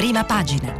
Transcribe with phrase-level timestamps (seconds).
[0.00, 0.72] prima pagina.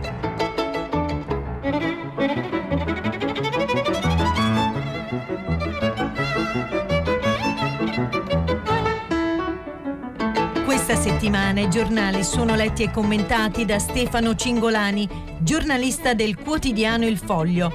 [10.64, 15.06] Questa settimana i giornali sono letti e commentati da Stefano Cingolani,
[15.40, 17.70] giornalista del quotidiano Il Foglio.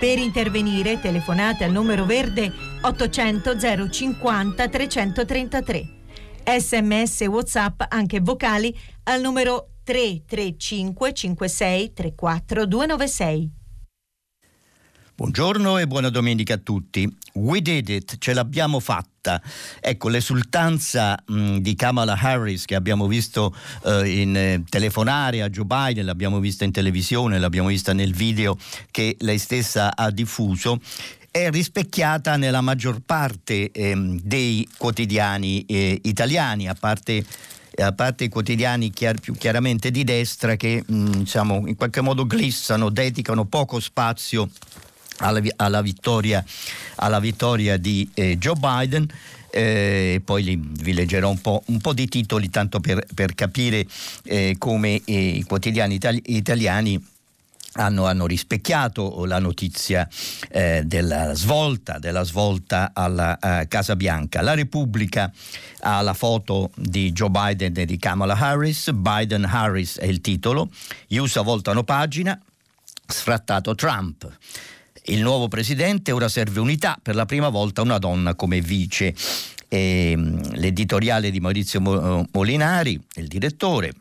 [0.00, 5.88] Per intervenire telefonate al numero verde 800 050 333.
[6.58, 13.50] Sms WhatsApp anche vocali al numero 335 56 34 296.
[15.14, 17.10] Buongiorno e buona domenica a tutti.
[17.32, 19.40] We did it, ce l'abbiamo fatta.
[19.80, 25.64] Ecco, l'esultanza mh, di Kamala Harris che abbiamo visto eh, in eh, telefonare a Joe
[25.64, 28.58] Biden, l'abbiamo vista in televisione, l'abbiamo vista nel video
[28.90, 30.78] che lei stessa ha diffuso,
[31.30, 37.24] è rispecchiata nella maggior parte ehm, dei quotidiani eh, italiani, a parte
[37.82, 42.26] a parte i quotidiani chiar, più chiaramente di destra che mh, diciamo, in qualche modo
[42.26, 44.48] glissano, dedicano poco spazio
[45.18, 46.44] alla, alla, vittoria,
[46.96, 49.06] alla vittoria, di eh, Joe Biden.
[49.50, 53.86] Eh, poi li, vi leggerò un po', un po', di titoli tanto per, per capire
[54.24, 57.02] eh, come eh, i quotidiani itali- italiani
[57.78, 60.08] hanno, hanno, rispecchiato la notizia
[60.50, 64.42] eh, della svolta, della svolta alla uh, Casa Bianca.
[64.42, 65.32] La Repubblica
[65.80, 70.68] ha la foto di Joe Biden e di Kamala Harris, Biden-Harris è il titolo,
[71.06, 72.38] gli USA voltano pagina,
[73.06, 74.28] sfrattato Trump.
[75.04, 79.14] Il nuovo presidente ora serve unità, per la prima volta una donna come vice.
[79.68, 81.80] E, ehm, l'editoriale di Maurizio
[82.30, 83.92] Molinari, il direttore,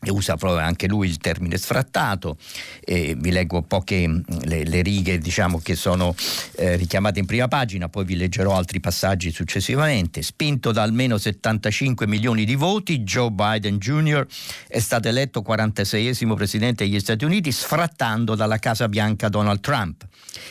[0.00, 2.36] e usa proprio anche lui il termine sfrattato,
[2.80, 6.14] eh, vi leggo poche le, le righe diciamo, che sono
[6.56, 10.22] eh, richiamate in prima pagina, poi vi leggerò altri passaggi successivamente.
[10.22, 14.26] Spinto da almeno 75 milioni di voti, Joe Biden Jr.
[14.68, 20.06] è stato eletto 46esimo presidente degli Stati Uniti, sfrattando dalla Casa Bianca Donald Trump,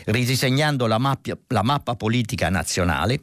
[0.05, 3.21] ridisegnando la, la mappa politica nazionale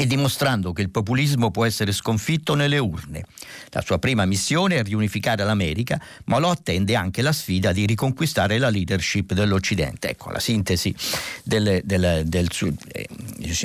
[0.00, 3.26] e dimostrando che il populismo può essere sconfitto nelle urne.
[3.68, 8.56] La sua prima missione è riunificare l'America, ma lo attende anche la sfida di riconquistare
[8.56, 10.08] la leadership dell'Occidente.
[10.08, 10.94] Ecco la sintesi
[11.44, 13.06] del, del, del, suo, eh,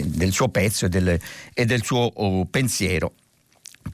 [0.03, 1.17] del suo, pezzo e del,
[1.53, 3.13] e suo oh, pensiero.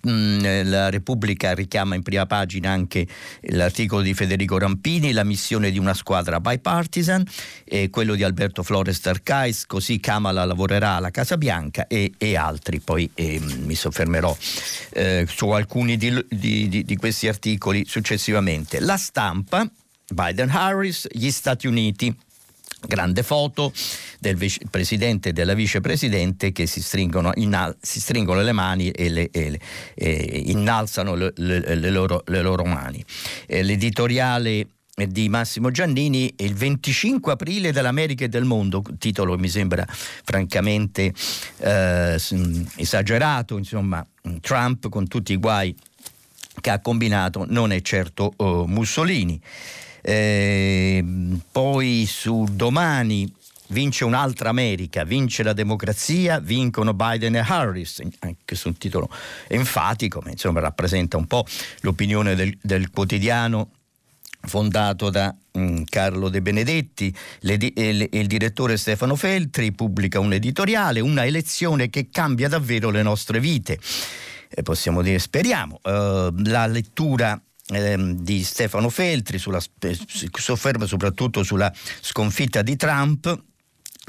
[0.07, 3.05] Mm, la Repubblica richiama in prima pagina anche
[3.41, 7.23] l'articolo di Federico Rampini, la missione di una squadra bipartisan,
[7.63, 12.79] e quello di Alberto Flores Tarcais, così Kamala lavorerà alla Casa Bianca e, e altri.
[12.79, 14.35] Poi eh, mi soffermerò
[14.93, 18.79] eh, su alcuni di, di, di, di questi articoli successivamente.
[18.79, 19.69] La stampa,
[20.07, 22.15] Biden-Harris, gli Stati Uniti
[22.87, 23.71] grande foto
[24.19, 24.37] del
[24.69, 29.49] presidente e della vicepresidente che si stringono, innal- si stringono le mani e, le, e,
[29.51, 29.59] le,
[29.93, 33.03] e innalzano le, le, loro, le, loro, mani.
[33.47, 34.67] Eh, l'editoriale
[35.07, 41.13] di Massimo Giannini il 25 aprile dell'America e del mondo, titolo mi sembra francamente
[41.57, 42.19] eh,
[42.75, 44.05] esagerato, insomma
[44.41, 45.75] Trump con tutti i guai
[46.59, 49.41] che ha combinato non è certo oh, Mussolini.
[50.01, 51.03] Eh,
[51.51, 53.31] poi su domani
[53.71, 59.09] vince un'altra America, vince la democrazia, vincono Biden e Harris, anche su un titolo
[59.47, 61.45] enfatico, ma insomma rappresenta un po'
[61.81, 63.69] l'opinione del, del quotidiano
[64.43, 70.99] fondato da mm, Carlo De Benedetti, le, il, il direttore Stefano Feltri pubblica un editoriale,
[70.99, 73.79] una elezione che cambia davvero le nostre vite.
[74.49, 75.79] Eh, possiamo dire, speriamo.
[75.83, 77.39] Uh, la lettura
[77.71, 81.71] ehm, di Stefano Feltri, sulla, si sofferma soprattutto sulla
[82.01, 83.49] sconfitta di Trump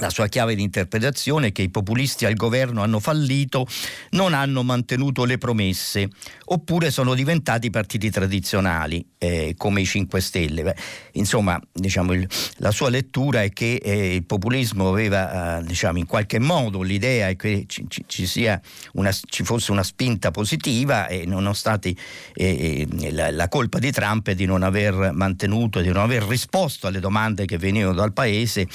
[0.02, 3.66] la sua chiave di interpretazione è che i populisti al governo hanno fallito,
[4.10, 6.08] non hanno mantenuto le promesse,
[6.46, 10.64] oppure sono diventati partiti tradizionali, eh, come i 5 Stelle.
[10.64, 10.74] Beh,
[11.12, 16.06] insomma, diciamo, il, la sua lettura è che eh, il populismo aveva, eh, diciamo, in
[16.06, 18.48] qualche modo l'idea che ci, ci,
[18.94, 21.94] una, ci, fosse una spinta positiva e nonostante
[22.34, 26.24] eh, eh, la, la colpa di Trump è di non aver mantenuto, di non aver
[26.24, 28.66] risposto alle domande che venivano dal paese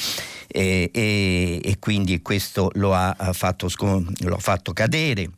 [0.48, 0.90] e,
[1.62, 5.30] e, quindi questo lo ha fatto, lo ha fatto cadere.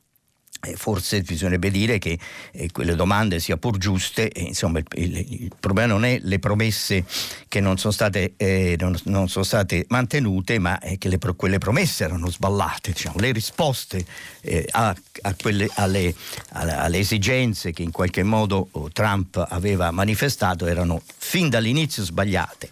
[0.76, 2.20] Forse bisognerebbe dire che
[2.52, 6.38] eh, quelle domande, sia pur giuste, eh, insomma, il, il, il, problema non è le
[6.38, 7.06] promesse
[7.48, 11.60] che non sono state, eh, non, non sono state mantenute, ma è che le, quelle
[11.60, 12.92] promesse erano sballate.
[12.92, 13.20] Diciamo.
[13.20, 14.06] Le risposte
[14.42, 16.14] eh, a, a quelle, alle,
[16.50, 22.70] alle, alle, esigenze che in qualche modo oh, Trump aveva manifestato erano fin dall'inizio sbagliate.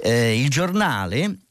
[0.00, 1.47] Eh, il giornale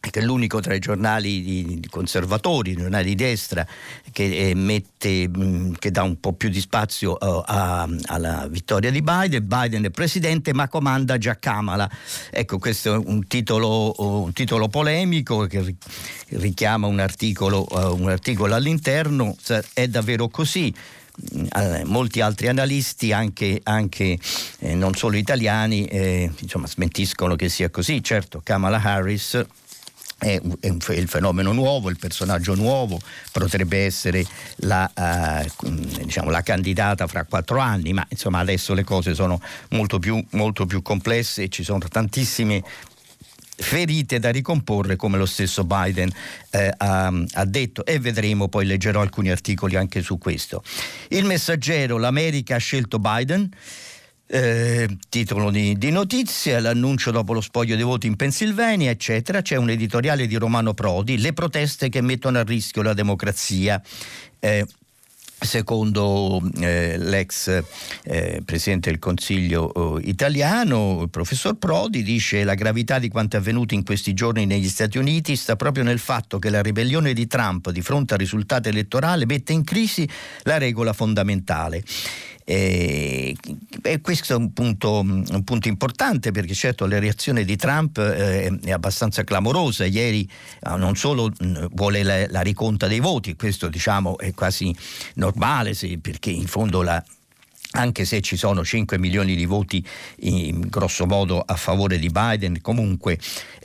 [0.00, 3.66] che è l'unico tra i giornali conservatori, i giornali di destra,
[4.10, 8.90] che, eh, mette, mh, che dà un po' più di spazio uh, a, alla vittoria
[8.90, 9.46] di Biden.
[9.46, 11.88] Biden è presidente ma comanda già Kamala.
[12.30, 15.76] Ecco, questo è un titolo, un titolo polemico che
[16.28, 19.36] richiama un articolo, uh, un articolo all'interno.
[19.72, 20.74] È davvero così?
[21.84, 24.18] molti altri analisti, anche, anche
[24.60, 28.02] eh, non solo italiani, eh, insomma, smentiscono che sia così.
[28.02, 29.44] Certo, Kamala Harris
[30.20, 33.00] è, il fenomeno nuovo, il personaggio nuovo,
[33.32, 34.24] potrebbe essere
[34.56, 35.66] la, uh,
[36.04, 39.40] diciamo, la, candidata fra quattro anni, ma insomma adesso le cose sono
[39.70, 42.62] molto più, molto più complesse e ci sono tantissime
[43.60, 46.10] ferite da ricomporre come lo stesso Biden
[46.50, 50.62] eh, ha, ha, detto e vedremo, poi leggerò alcuni articoli anche su questo.
[51.08, 53.48] Il messaggero, l'America ha scelto Biden.
[54.32, 59.42] Eh, titolo di, di notizia, l'annuncio dopo lo spoglio dei voti in Pennsylvania, eccetera.
[59.42, 63.82] C'è un editoriale di Romano Prodi, le proteste che mettono a rischio la democrazia.
[64.38, 64.64] Eh,
[65.42, 67.62] Secondo eh, l'ex
[68.02, 73.38] eh, Presidente del Consiglio eh, italiano, il professor Prodi dice la gravità di quanto è
[73.38, 77.26] avvenuto in questi giorni negli Stati Uniti sta proprio nel fatto che la ribellione di
[77.26, 80.06] Trump di fronte al risultato elettorale mette in crisi
[80.42, 81.82] la regola fondamentale.
[82.50, 83.36] E,
[83.82, 88.58] e questo è un punto, un punto, importante perché certo la reazione di Trump eh,
[88.64, 89.84] è abbastanza clamorosa.
[89.84, 91.30] Ieri eh, non solo
[91.70, 94.74] vuole la, la, riconta dei voti, questo diciamo è quasi
[95.14, 97.00] normale sì, perché in fondo la
[97.72, 99.84] anche se ci sono 5 milioni di voti
[100.22, 103.16] in grosso modo a favore di Biden, comunque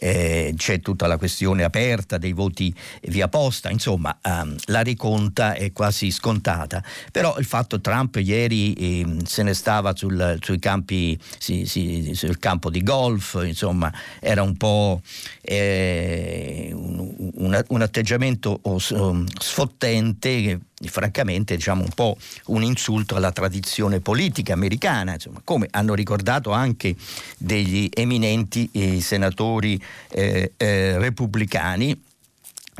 [0.06, 2.72] eh, c'è tutta la questione aperta dei voti
[3.08, 9.18] via posta, insomma um, la riconta è quasi scontata, però il fatto Trump ieri eh,
[9.26, 15.02] se ne stava sul, campi, sì, sì, sul campo di golf, insomma era un po'
[15.42, 18.62] eh, un, un, un, atteggiamento
[19.40, 22.18] sfottente che francamente diciamo un po'
[22.48, 26.96] un insulto alla tradizione politica americana, insomma, come hanno ricordato anche
[27.38, 32.14] degli eminenti eh, senatori eh, eh, repubblicani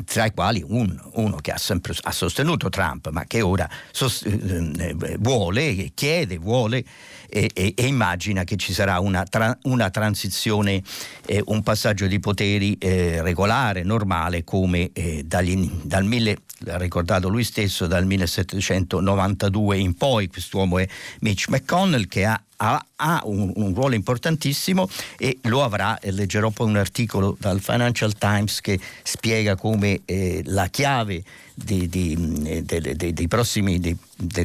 [0.04, 4.26] tra i quali un, uno che ha sempre ha sostenuto Trump, ma che ora sost-
[4.26, 6.84] eh, vuole, chiede, vuole
[7.28, 10.82] e, e, e, immagina che ci sarà una, tra- una transizione,
[11.24, 17.28] eh, un passaggio di poteri eh, regolare, normale, come eh, dagli, dal mille, l'ha ricordato
[17.28, 20.28] lui stesso, dal 1792 in poi.
[20.28, 20.86] Quest'uomo è
[21.20, 24.88] Mitch McConnell che ha ha, ha un, un, ruolo importantissimo
[25.18, 30.68] e lo avrà, leggerò poi un articolo dal Financial Times che spiega come eh, la
[30.68, 31.22] chiave
[31.54, 33.96] di, di, di, dei, prossimi, dei,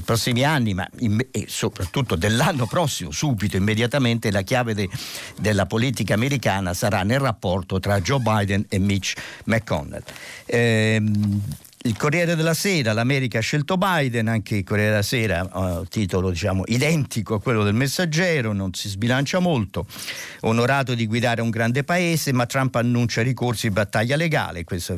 [0.01, 4.89] prossimi, anni, ma in, e soprattutto dell'anno prossimo, subito, immediatamente, la chiave de,
[5.37, 9.13] della politica americana sarà nel rapporto tra Joe Biden e Mitch
[9.45, 10.03] McConnell.
[10.45, 11.01] Eh,
[11.83, 16.29] il Corriere della Sera, l'America ha scelto Biden, anche il Corriere della Sera, uh, titolo
[16.29, 19.87] diciamo identico a quello del messaggero, non si sbilancia molto.
[20.41, 24.63] Onorato di guidare un grande paese, ma Trump annuncia ricorsi in battaglia legale.
[24.63, 24.95] Questo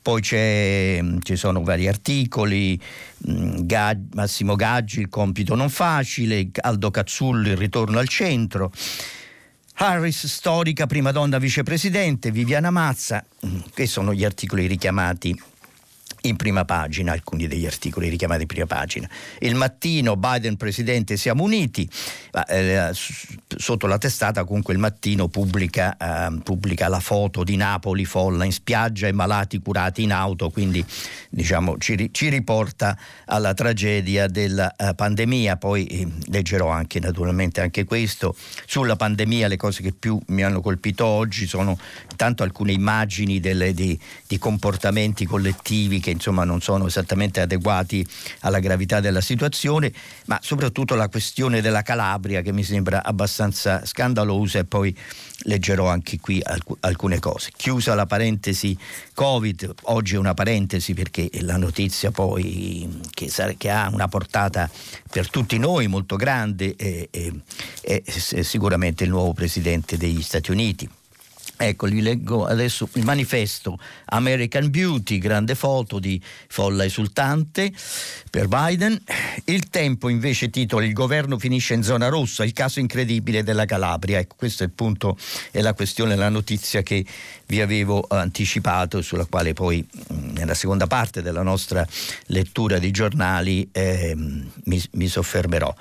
[0.00, 2.80] poi ci sono vari articoli,
[3.28, 3.66] mm,
[4.14, 8.72] Massimo Gaggi, il compito non facile, Aldo Cazzulli, il ritorno al centro.
[9.80, 15.38] Harris, storica prima donna vicepresidente, Viviana Mazza, mm, che sono gli articoli richiamati
[16.22, 19.08] in prima pagina, alcuni degli articoli richiamati in prima pagina.
[19.38, 21.88] Il mattino Biden presidente siamo uniti,
[22.48, 22.90] eh,
[23.56, 28.52] sotto la testata comunque il mattino pubblica, eh, pubblica, la foto di Napoli folla in
[28.52, 30.84] spiaggia e malati curati in auto, quindi
[31.28, 32.96] diciamo, ci, ci, riporta
[33.26, 35.56] alla tragedia della uh, pandemia.
[35.56, 38.34] Poi eh, leggerò anche naturalmente anche questo.
[38.66, 41.78] Sulla pandemia le cose che più mi hanno colpito oggi sono
[42.10, 48.06] intanto alcune immagini delle, di, di comportamenti collettivi che insomma non sono esattamente adeguati
[48.40, 49.92] alla gravità della situazione,
[50.26, 54.96] ma soprattutto la questione della Calabria che mi sembra abbastanza scandalosa e poi
[55.42, 57.50] leggerò anche qui alc- alcune cose.
[57.54, 58.76] Chiusa la parentesi
[59.14, 64.68] Covid, oggi è una parentesi perché la notizia poi che, sa- che ha una portata
[65.10, 67.30] per tutti noi molto grande è, è,
[67.82, 70.88] è, sicuramente il nuovo presidente degli Stati Uniti.
[71.60, 77.72] Ecco, vi leggo adesso il manifesto American Beauty, grande foto di folla esultante
[78.30, 78.96] per Biden.
[79.46, 84.20] Il tempo invece titola Il governo finisce in zona rossa, il caso incredibile della Calabria.
[84.20, 85.18] Ecco, questo è il punto,
[85.50, 87.04] è la questione, la notizia che
[87.46, 89.84] vi avevo anticipato, sulla quale poi
[90.34, 91.84] nella seconda parte della nostra
[92.26, 95.74] lettura di giornali eh, mi, mi soffermerò.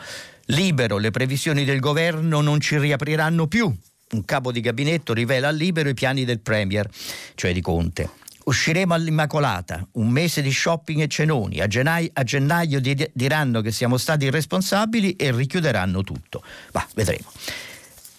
[0.45, 3.71] Libero, le previsioni del governo non ci riapriranno più
[4.11, 6.89] un capo di gabinetto rivela al libero i piani del Premier,
[7.35, 8.09] cioè di Conte.
[8.45, 11.59] Usciremo all'Immacolata, un mese di shopping e cenoni.
[11.59, 12.79] A gennaio, a gennaio
[13.11, 16.41] diranno che siamo stati irresponsabili e richiuderanno tutto.
[16.71, 17.29] Ma vedremo.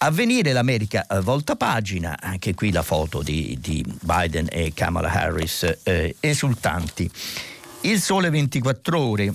[0.01, 5.79] Avvenire l'America eh, volta pagina, anche qui la foto di, di Biden e Kamala Harris
[5.83, 7.09] eh, esultanti.
[7.81, 9.33] Il sole 24 ore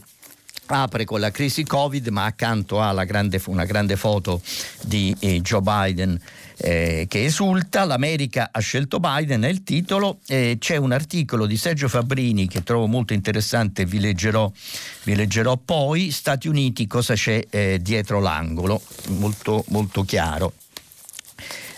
[0.66, 4.40] apre con la crisi Covid, ma accanto ha grande, una grande foto
[4.82, 6.18] di eh, Joe Biden
[6.58, 7.84] eh, che esulta.
[7.84, 10.18] L'America ha scelto Biden, è il titolo.
[10.26, 14.50] Eh, c'è un articolo di Sergio Fabrini che trovo molto interessante, vi leggerò,
[15.04, 16.10] vi leggerò poi.
[16.10, 18.80] Stati Uniti, cosa c'è eh, dietro l'angolo?
[19.08, 20.52] Molto, molto chiaro.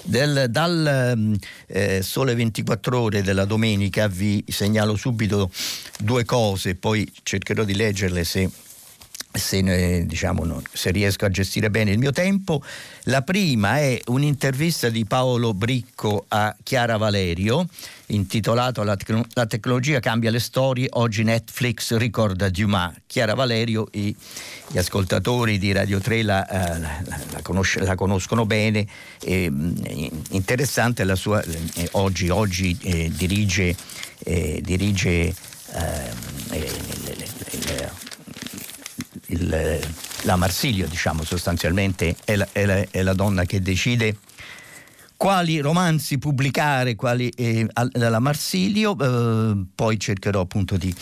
[0.02, 5.50] Del, dal ehm, eh, Sole 24 ore della domenica vi segnalo subito
[5.99, 8.49] due cose, poi cercherò di leggerle se
[9.37, 12.62] se, diciamo, se, riesco a gestire bene il mio tempo.
[13.05, 17.66] La prima è un'intervista di Paolo Bricco a Chiara Valerio,
[18.07, 22.95] intitolato La, tecno- la tecnologia cambia le storie, oggi Netflix ricorda Dumas.
[23.07, 24.14] Chiara Valerio, i,
[24.69, 28.87] gli ascoltatori di Radio 3 la, eh, la, la, conosce, conoscono bene,
[29.23, 29.50] eh,
[30.31, 33.75] interessante la sua, eh, oggi, oggi eh, dirige,
[34.25, 35.35] eh, dirige
[35.73, 36.16] ehm,
[36.50, 38.05] eh,
[39.26, 39.80] il,
[40.23, 44.16] la Marsilio, diciamo sostanzialmente, è la, è, la, è la, donna che decide
[45.16, 50.95] quali romanzi pubblicare, quali eh, alla Marsilio, eh, poi cercherò appunto di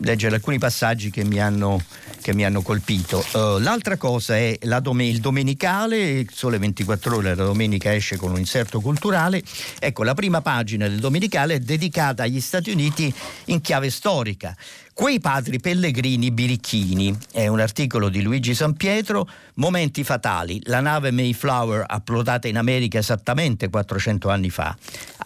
[0.00, 1.82] leggere alcuni passaggi che mi hanno,
[2.20, 3.24] che mi hanno colpito.
[3.32, 8.38] Uh, l'altra cosa è dom- il domenicale, Sole 24 ore, la domenica esce con un
[8.38, 9.42] inserto culturale.
[9.78, 13.12] Ecco, la prima pagina del domenicale è dedicata agli Stati Uniti
[13.46, 14.54] in chiave storica.
[14.94, 21.84] Quei padri pellegrini birichini, è un articolo di Luigi Sampietro, momenti fatali, la nave Mayflower
[21.84, 24.74] approdata in America esattamente 400 anni fa,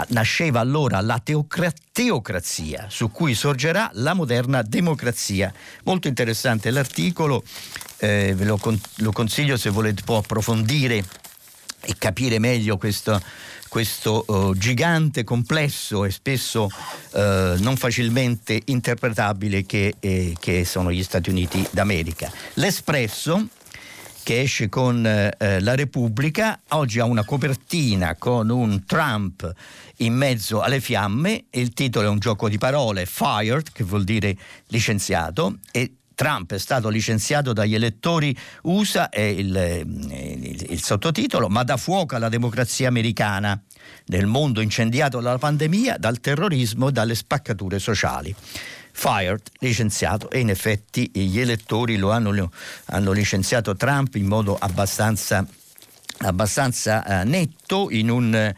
[0.08, 5.52] nasceva allora la teocra- teocrazia su cui sorgerà la moderna democrazia.
[5.84, 7.44] Molto interessante l'articolo,
[7.98, 11.04] eh, ve lo, con- lo consiglio se volete può approfondire
[11.82, 13.20] e capire meglio questo
[13.68, 17.18] questo uh, gigante complesso e spesso uh,
[17.58, 22.30] non facilmente interpretabile che, eh, che, sono gli Stati Uniti d'America.
[22.54, 23.48] L'Espresso
[24.28, 29.50] che esce con eh, la Repubblica, oggi ha una copertina con un Trump
[29.98, 34.37] in mezzo alle fiamme, il titolo è un gioco di parole, Fired, che vuol dire
[34.66, 41.48] licenziato, e Trump è stato licenziato dagli elettori USA, è il, eh, il, il sottotitolo,
[41.48, 43.56] ma dà fuoco alla democrazia americana
[44.06, 48.34] nel mondo incendiato dalla pandemia, dal terrorismo e dalle spaccature sociali.
[48.90, 52.50] Fired, licenziato e in effetti gli elettori lo hanno,
[52.87, 55.46] hanno licenziato Trump in modo abbastanza
[56.22, 58.52] abbastanza eh, netto in, un,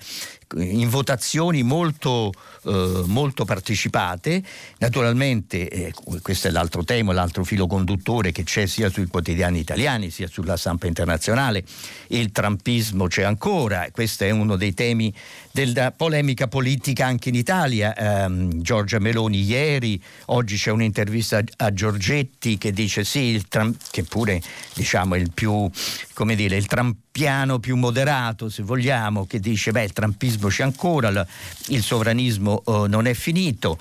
[0.57, 2.33] in votazioni molto
[2.65, 4.43] eh, molto partecipate.
[4.79, 10.11] Naturalmente, eh, questo è l'altro tema, l'altro filo conduttore che c'è sia sui quotidiani italiani
[10.11, 11.65] sia sulla stampa internazionale.
[12.09, 15.13] Il trampismo c'è ancora, questo è uno dei temi
[15.53, 17.95] della polemica politica anche in Italia.
[17.95, 24.41] Eh, Giorgia Meloni ieri, oggi c'è un'intervista a Giorgetti che dice sì, Trump, che pure
[24.75, 25.69] diciamo, è il più,
[26.13, 31.27] come dire, il trampiano più moderato, se vogliamo, che dice beh il trampismo c'è ancora,
[31.69, 33.79] il sovranismo terrorismo eh, non è finito.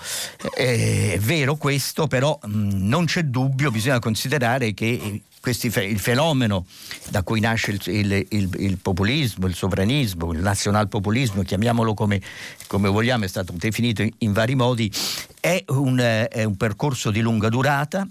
[0.56, 6.66] Eh, è vero questo, però mh, non c'è dubbio, bisogna considerare che questi, il fenomeno
[7.10, 12.22] da cui nasce il, il, il, il, populismo, il sovranismo, il nazionalpopulismo, chiamiamolo come,
[12.68, 14.92] come vogliamo, è stato definito in, in vari modi,
[15.40, 15.98] è un,
[16.30, 18.08] è un percorso di lunga durata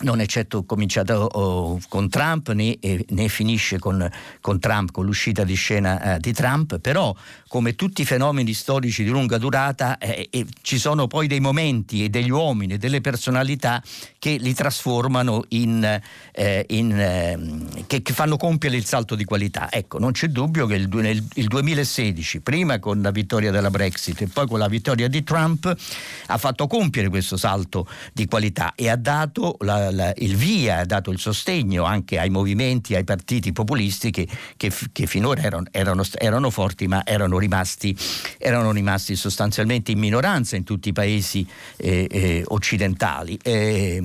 [0.00, 4.08] non è certo cominciato oh, con Trump né, eh, né finisce con,
[4.40, 7.14] con, Trump, con l'uscita di scena eh, di Trump, però
[7.48, 12.04] come tutti i fenomeni storici di lunga durata eh, eh ci sono poi dei momenti
[12.04, 13.82] e degli uomini e delle personalità
[14.18, 16.00] che li trasformano in,
[16.32, 19.70] eh, in ehm, che, che, fanno compiere il salto di qualità.
[19.70, 24.22] Ecco, non c'è dubbio che il, nel, il 2016, prima con la vittoria della Brexit
[24.22, 25.74] e poi con la vittoria di Trump,
[26.26, 30.84] ha fatto compiere questo salto di qualità e ha dato la la, il via, ha
[30.84, 34.26] dato il sostegno anche ai movimenti, ai partiti populisti che,
[34.56, 37.96] che, che finora erano, erano, erano, forti ma erano rimasti,
[38.38, 43.38] erano rimasti, sostanzialmente in minoranza in tutti i paesi eh, eh, occidentali.
[43.42, 44.02] Eh,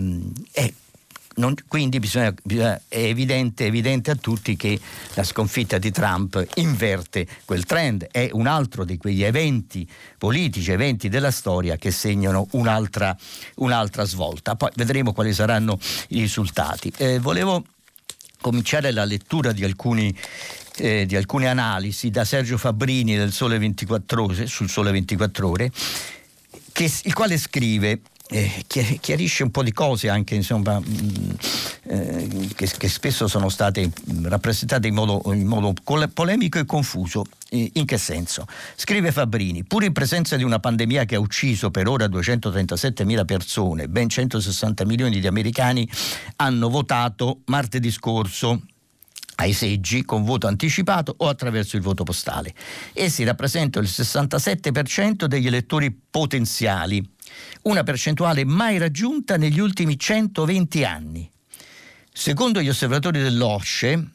[1.36, 4.80] non, quindi bisogna, bisogna, è evidente, evidente, a tutti che
[5.14, 9.88] la sconfitta di Trump inverte quel trend, è un altro di quegli eventi
[10.18, 13.16] politici, eventi della storia che segnano un'altra,
[13.56, 14.56] un'altra svolta.
[14.56, 16.92] Poi vedremo quali saranno i risultati.
[16.98, 17.64] Eh, volevo
[18.42, 20.14] cominciare la lettura di alcuni
[20.78, 25.72] eh, di alcune analisi da Sergio Fabbrini del Sole 24 ore, sul Sole 24 ore,
[26.72, 28.02] che, il quale scrive
[28.34, 28.66] eh,
[29.00, 31.30] chiarisce un po' di cose anche insomma, mh, mm,
[31.84, 33.92] eh, che, che, spesso sono state
[34.24, 35.74] rappresentate in modo, in modo
[36.14, 37.26] polemico e confuso.
[37.52, 38.48] In che senso?
[38.76, 43.26] Scrive Fabbrini, pur in presenza di una pandemia che ha ucciso per ora 237 mila
[43.26, 45.88] persone, ben 160 milioni di americani
[46.38, 48.60] hanno votato martedì scorso
[49.36, 52.56] ai seggi con voto anticipato o attraverso il voto postale.
[52.94, 57.08] Essi rappresentano il 67% degli elettori potenziali
[57.64, 61.30] una percentuale mai raggiunta negli ultimi 120 anni.
[62.12, 64.10] Secondo gli osservatori dell'OSCE,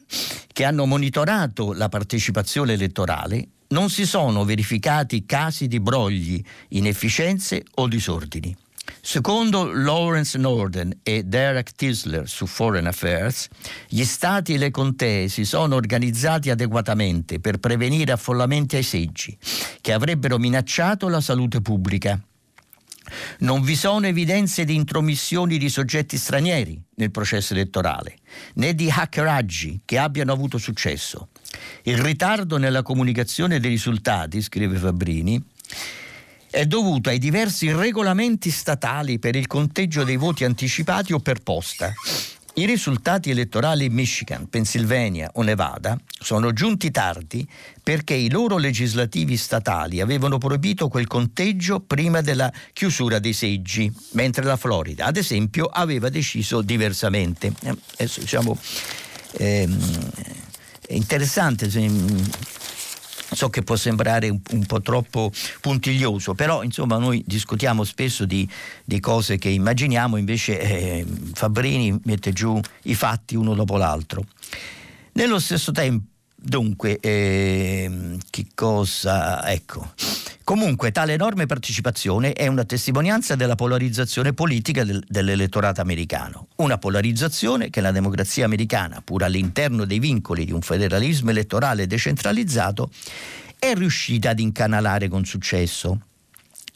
[0.53, 7.89] che hanno monitorato la partecipazione elettorale, non si sono verificati casi di brogli, inefficienze o
[7.89, 8.57] disordini.
[9.01, 13.49] Secondo Lawrence Norden e Derek Tisler su Foreign Affairs,
[13.89, 19.37] gli stati e le contee si sono organizzati adeguatamente per prevenire affollamenti ai seggi
[19.81, 22.21] che avrebbero minacciato la salute pubblica.
[23.41, 28.17] Non vi sono evidenze di intromissioni di soggetti stranieri nel processo elettorale,
[28.55, 31.29] né di hackeraggi che abbiano avuto successo.
[31.83, 35.43] Il ritardo nella comunicazione dei risultati, scrive Fabbrini,
[36.51, 41.93] è dovuto ai diversi regolamenti statali per il conteggio dei voti anticipati o per posta
[42.59, 47.49] i risultati elettorali in Michigan, Pennsylvania o Nevada sono giunti tardi
[47.81, 54.43] perché i loro legislativi statali avevano proibito quel conteggio prima della chiusura dei seggi, mentre
[54.43, 57.53] la Florida, ad esempio, aveva deciso diversamente.
[57.97, 58.59] Eh, diciamo,
[59.35, 60.11] ehm,
[60.85, 61.71] è interessante
[63.31, 65.31] So che può sembrare un, un, po' troppo
[65.61, 68.49] puntiglioso, però insomma noi discutiamo spesso di,
[68.85, 74.25] di cose che immaginiamo, invece eh, Fabbrini mette giù i fatti uno dopo l'altro.
[75.13, 79.47] Nello stesso tempo, dunque, eh, che cosa?
[79.51, 79.93] Ecco.
[80.49, 87.69] Comunque tale enorme partecipazione è una testimonianza della polarizzazione politica del, dell'elettorato americano, una polarizzazione
[87.69, 92.91] che la democrazia americana, pur all'interno dei vincoli di un federalismo elettorale decentralizzato,
[93.59, 96.01] è riuscita ad incanalare con successo.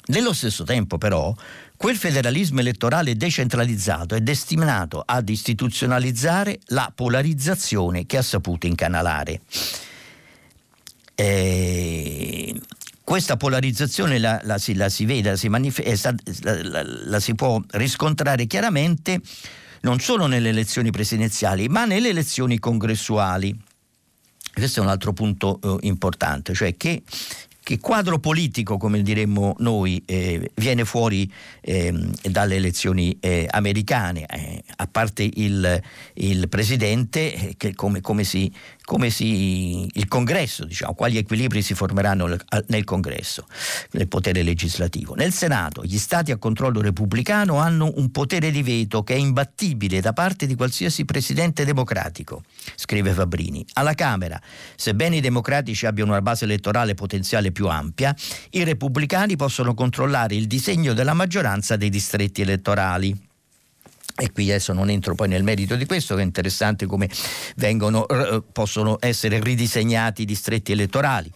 [0.08, 1.34] Nello stesso tempo però
[1.74, 9.40] quel federalismo elettorale decentralizzato è destinato ad istituzionalizzare la polarizzazione che ha saputo incanalare.
[11.14, 12.60] Eh,
[13.12, 16.14] questa polarizzazione la, la, si, la si, vede, la si, manifesta,
[16.62, 19.20] la, si può riscontrare chiaramente
[19.82, 23.54] non solo nelle elezioni presidenziali, ma nelle elezioni congressuali.
[24.54, 27.02] Questo è un altro punto eh, importante, cioè che
[27.64, 34.64] che quadro politico, come diremmo noi, eh, viene fuori eh, dalle elezioni eh, americane, eh,
[34.76, 35.80] a parte il,
[36.14, 38.52] il presidente, eh, che come, come, si,
[38.84, 43.46] come si, il congresso, diciamo, quali equilibri si formeranno nel, congresso,
[43.92, 45.14] nel potere legislativo.
[45.14, 50.00] Nel Senato gli stati a controllo repubblicano hanno un potere di veto che è imbattibile
[50.00, 52.42] da parte di qualsiasi presidente democratico,
[52.74, 53.64] scrive Fabrini.
[53.74, 54.40] Alla Camera,
[54.76, 58.14] sebbene i democratici abbiano una base elettorale potenziale più ampia,
[58.50, 63.30] i repubblicani possono controllare il disegno della maggioranza dei distretti elettorali.
[64.14, 67.08] E qui adesso non entro poi nel merito di questo, che è interessante come
[67.56, 71.32] vengono, eh, possono essere ridisegnati i distretti elettorali.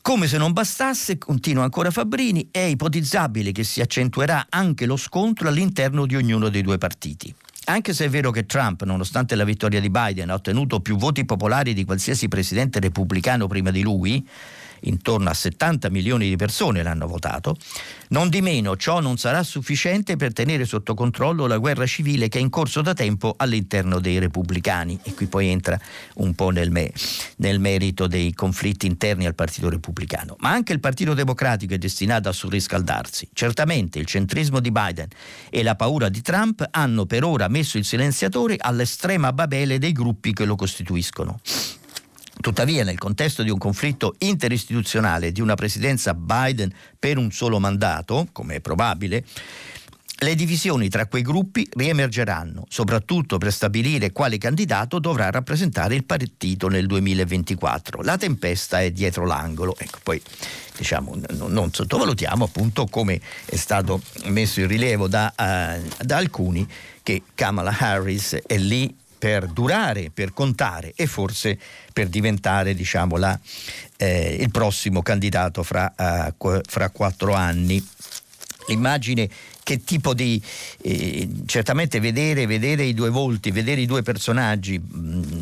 [0.00, 5.48] Come se non bastasse, continua ancora Fabbrini, è ipotizzabile che si accentuerà anche lo scontro
[5.48, 7.34] all'interno di ognuno dei due partiti.
[7.68, 11.24] Anche se è vero che Trump, nonostante la vittoria di Biden, ha ottenuto più voti
[11.24, 14.24] popolari di qualsiasi presidente repubblicano prima di lui,
[14.82, 17.56] intorno a 70 milioni di persone l'hanno votato,
[18.08, 22.38] non di meno ciò non sarà sufficiente per tenere sotto controllo la guerra civile che
[22.38, 25.78] è in corso da tempo all'interno dei repubblicani e qui poi entra
[26.14, 26.92] un po' nel, me,
[27.36, 30.36] nel merito dei conflitti interni al Partito Repubblicano.
[30.40, 33.28] Ma anche il Partito Democratico è destinato a surriscaldarsi.
[33.32, 35.08] Certamente il centrismo di Biden
[35.50, 40.32] e la paura di Trump hanno per ora messo il silenziatore all'estrema babele dei gruppi
[40.32, 41.40] che lo costituiscono.
[42.40, 48.28] Tuttavia, nel contesto di un conflitto interistituzionale di una presidenza Biden per un solo mandato,
[48.32, 49.24] come è probabile,
[50.20, 56.68] le divisioni tra quei gruppi riemergeranno, soprattutto per stabilire quale candidato dovrà rappresentare il partito
[56.68, 58.02] nel 2024.
[58.02, 59.76] La tempesta è dietro l'angolo.
[59.76, 60.20] Ecco, poi
[60.74, 61.18] diciamo,
[61.48, 66.66] non sottovalutiamo appunto come è stato messo in rilievo da, uh, da alcuni
[67.02, 71.58] che Kamala Harris è lì per durare, per contare e forse
[71.92, 73.38] per diventare diciamo, la,
[73.96, 77.84] eh, il prossimo candidato fra, uh, fra quattro anni.
[78.68, 79.28] L'immagine
[79.62, 80.40] che tipo di
[80.82, 84.80] eh, certamente vedere, vedere, i due volti, vedere i due personaggi,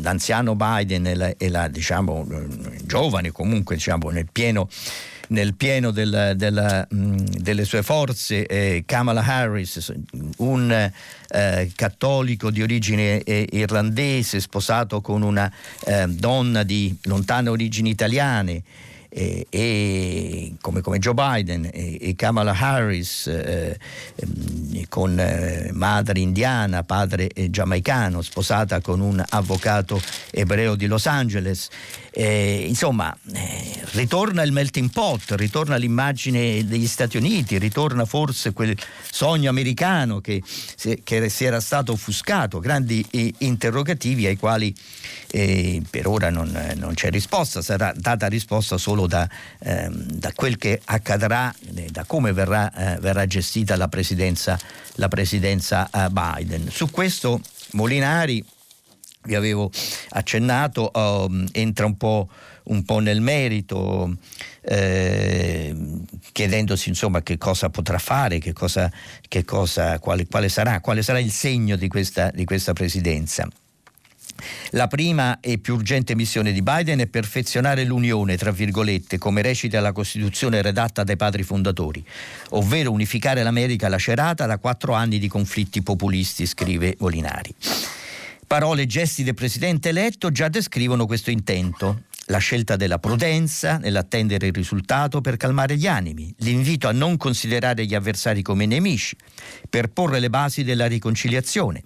[0.01, 2.27] l'anziano Biden e la, e la diciamo,
[2.83, 4.67] giovane comunque diciamo, nel pieno
[5.27, 9.93] nel pieno del, del, delle sue forze eh, Kamala Harris,
[10.37, 15.51] un eh, cattolico di origine eh, irlandese sposato con una
[15.85, 18.63] eh, donna di lontane origini italiane
[19.17, 23.79] e, e come, come, Joe Biden e, e Kamala Harris eh,
[24.15, 31.07] ehm, con eh, madre indiana, padre eh, giamaicano, sposata con un avvocato ebreo di Los
[31.07, 31.69] Angeles.
[32.17, 38.73] Eh, insomma, eh, ritorna il melting pot, ritorna l'immagine degli Stati Uniti, ritorna forse quel
[39.11, 40.41] sogno americano che,
[41.03, 43.05] che si era stato offuscato, grandi
[43.39, 44.73] interrogativi ai quali
[45.29, 49.27] eh, per ora non, non, c'è risposta, sarà data risposta solo da,
[49.59, 54.57] ehm, da quel che accadrà, eh, da come verrà, eh, verrà gestita la presidenza,
[54.93, 56.69] la presidenza eh, Biden.
[56.71, 58.41] Su questo Molinari,
[59.25, 59.71] vi avevo
[60.09, 62.29] accennato, um, entra un po',
[62.65, 64.15] un po', nel merito.
[64.61, 65.75] Eh,
[66.31, 68.91] chiedendosi insomma che cosa potrà fare, che cosa,
[69.27, 73.47] che cosa, quale, quale, sarà, quale, sarà, il segno di questa, di questa presidenza.
[74.71, 79.79] La prima e più urgente missione di Biden è perfezionare l'unione, tra virgolette, come recita
[79.79, 82.03] la Costituzione redatta dai padri fondatori,
[82.49, 87.53] ovvero unificare l'America lacerata da quattro anni di conflitti populisti, scrive Molinari.
[88.47, 92.03] Parole e gesti del presidente eletto già descrivono questo intento.
[92.27, 97.85] La scelta della prudenza nell'attendere il risultato per calmare gli animi, l'invito a non considerare
[97.85, 99.15] gli avversari come nemici,
[99.69, 101.83] per porre le basi della riconciliazione,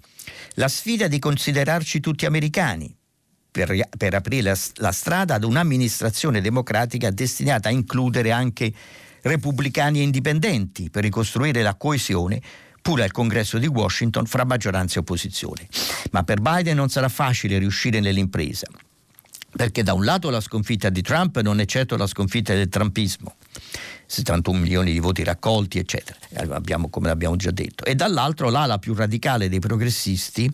[0.54, 2.94] la sfida di considerarci tutti americani
[3.50, 8.72] per, per aprire la, la strada ad un'amministrazione democratica destinata a includere anche
[9.22, 12.40] repubblicani e indipendenti per ricostruire la coesione
[12.80, 15.66] pure al congresso di Washington fra maggioranza e opposizione.
[16.12, 18.66] Ma per Biden non sarà facile riuscire nell'impresa,
[19.54, 23.34] perché da un lato la sconfitta di Trump non è certo la sconfitta del trumpismo.
[24.06, 26.18] 71 milioni di voti raccolti, eccetera,
[26.54, 30.50] abbiamo, come abbiamo già detto, e dall'altro l'ala più radicale dei progressisti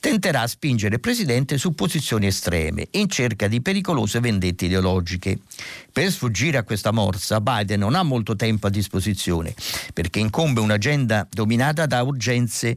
[0.00, 5.38] tenterà a spingere il presidente su posizioni estreme in cerca di pericolose vendette ideologiche.
[5.92, 9.54] Per sfuggire a questa morsa Biden non ha molto tempo a disposizione
[9.92, 12.76] perché incombe un'agenda dominata da urgenze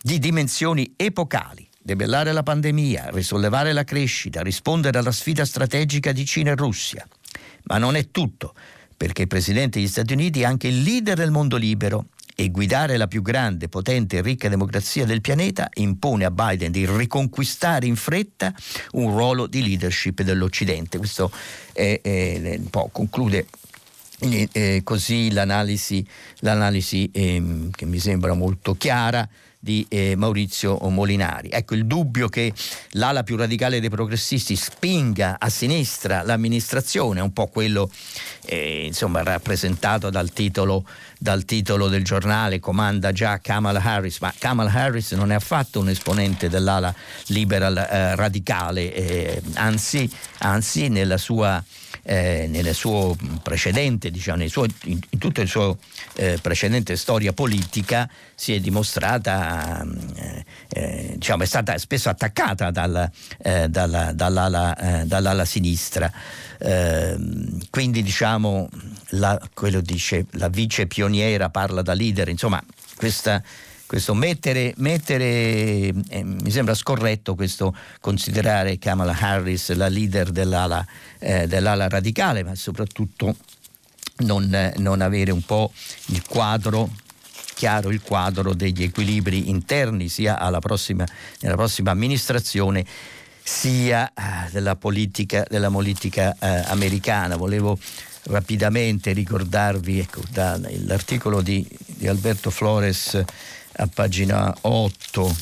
[0.00, 1.68] di dimensioni epocali.
[1.82, 7.06] Debellare la pandemia, risollevare la crescita, rispondere alla sfida strategica di Cina e Russia.
[7.64, 8.54] Ma non è tutto
[8.96, 12.96] perché il Presidente degli Stati Uniti è anche il leader del mondo libero e guidare
[12.96, 17.96] la più grande, potente e ricca democrazia del pianeta impone a Biden di riconquistare in
[17.96, 18.54] fretta
[18.92, 20.98] un ruolo di leadership dell'Occidente.
[20.98, 21.30] Questo
[21.72, 22.60] è, è,
[22.92, 23.46] conclude
[24.52, 26.06] eh, così l'analisi,
[26.40, 29.28] l'analisi eh, che mi sembra molto chiara
[29.62, 31.50] di eh, Maurizio Molinari.
[31.52, 32.52] Ecco il dubbio che
[32.92, 37.90] l'ala più radicale dei progressisti spinga a sinistra l'amministrazione, un po' quello
[38.46, 40.86] eh, insomma, rappresentato dal titolo,
[41.18, 45.90] dal titolo, del giornale, comanda già Kamala Harris, ma Kamala Harris non è affatto un
[45.90, 46.94] esponente dell'ala
[47.26, 51.62] liberal eh, radicale, eh, anzi, anzi nella sua
[52.02, 55.76] eh, nel suo precedente, diciamo, suo, in, in, tutta la sua
[56.14, 59.84] eh, precedente storia politica si è dimostrata,
[60.16, 63.10] eh, eh diciamo, è stata spesso attaccata dal,
[63.42, 66.10] eh, dalla, dall'ala, eh, dall'ala, sinistra.
[66.58, 68.68] Ehm, quindi diciamo,
[69.10, 72.62] la, quello dice la vice pioniera parla da leader, insomma
[72.96, 73.42] questa
[73.90, 80.86] questo mettere, mettere eh, mi sembra scorretto questo considerare Kamala Harris la leader dell'ala,
[81.18, 83.34] eh, dell'ala radicale, ma soprattutto
[84.18, 85.72] non, non avere un po'
[86.06, 86.88] il quadro
[87.54, 91.04] chiaro il quadro degli equilibri interni sia prossima,
[91.40, 92.86] nella prossima amministrazione
[93.42, 97.34] sia eh, della politica, della politica eh, americana.
[97.34, 97.76] Volevo
[98.26, 103.20] rapidamente ricordarvi ecco, da, l'articolo di, di Alberto Flores
[103.76, 105.36] a pagina 8.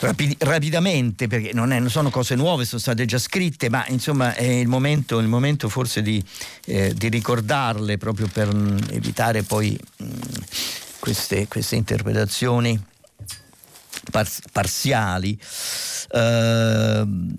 [0.00, 4.34] Rapid, rapidamente, perché non, è, non, sono cose nuove, sono state già scritte, ma insomma
[4.34, 6.22] è il momento, il momento forse di,
[6.66, 10.10] eh, di, ricordarle proprio per mm, evitare poi mh, mm,
[10.98, 12.78] queste, queste, interpretazioni
[14.52, 15.38] parziali.
[16.10, 17.34] Uh,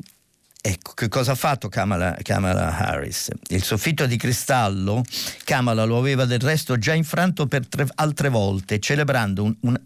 [0.67, 3.29] Ecco, che cosa ha fatto Kamala, Kamala, Harris?
[3.49, 5.03] Il soffitto di cristallo
[5.43, 9.79] Kamala lo aveva del resto già infranto per tre altre volte, celebrando un, un,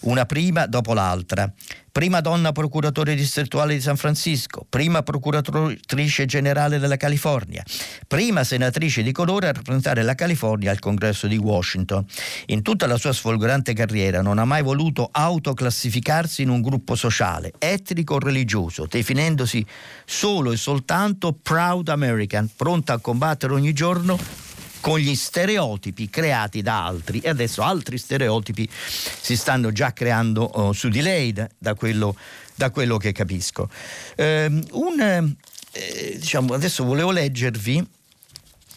[0.00, 1.48] una prima dopo l'altra,
[1.96, 7.64] prima donna procuratore distrettuale di San Francisco, prima procuratrice generale della California,
[8.06, 12.04] prima senatrice di colore a rappresentare la California al congresso di Washington.
[12.48, 17.54] In tutta la sua sfolgorante carriera non ha mai voluto autoclassificarsi in un gruppo sociale,
[17.56, 19.64] etnico o religioso, definendosi
[20.04, 24.45] solo e soltanto proud American, pronta a combattere ogni giorno
[24.86, 30.72] con gli stereotipi creati da altri e adesso altri stereotipi si stanno già creando oh,
[30.72, 32.14] su di lei da, da, quello,
[32.54, 33.68] da quello, che capisco.
[34.14, 35.34] Eh, un,
[35.72, 37.84] eh, diciamo, adesso volevo leggervi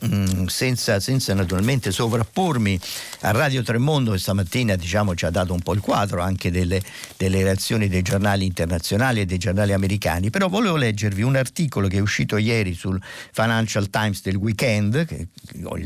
[0.06, 2.80] Mm, senza, senza, naturalmente sovrappormi
[3.22, 6.82] a Radio Tremondo che stamattina diciamo, ci ha dato un po' il quadro anche delle,
[7.18, 11.98] delle, reazioni dei giornali internazionali e dei giornali americani, però volevo leggervi un articolo che
[11.98, 12.98] è uscito ieri sul
[13.34, 15.28] Financial Times del weekend, che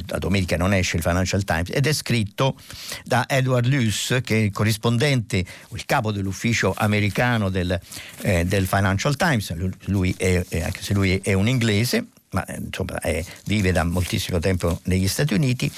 [0.05, 2.55] la domenica non esce il Financial Times, ed è scritto
[3.03, 7.79] da Edward Luce che è il corrispondente, il capo dell'ufficio americano del,
[8.21, 9.51] eh, del Financial Times,
[9.85, 14.79] lui è, anche se lui è un inglese, ma insomma è, vive da moltissimo tempo
[14.83, 15.71] negli Stati Uniti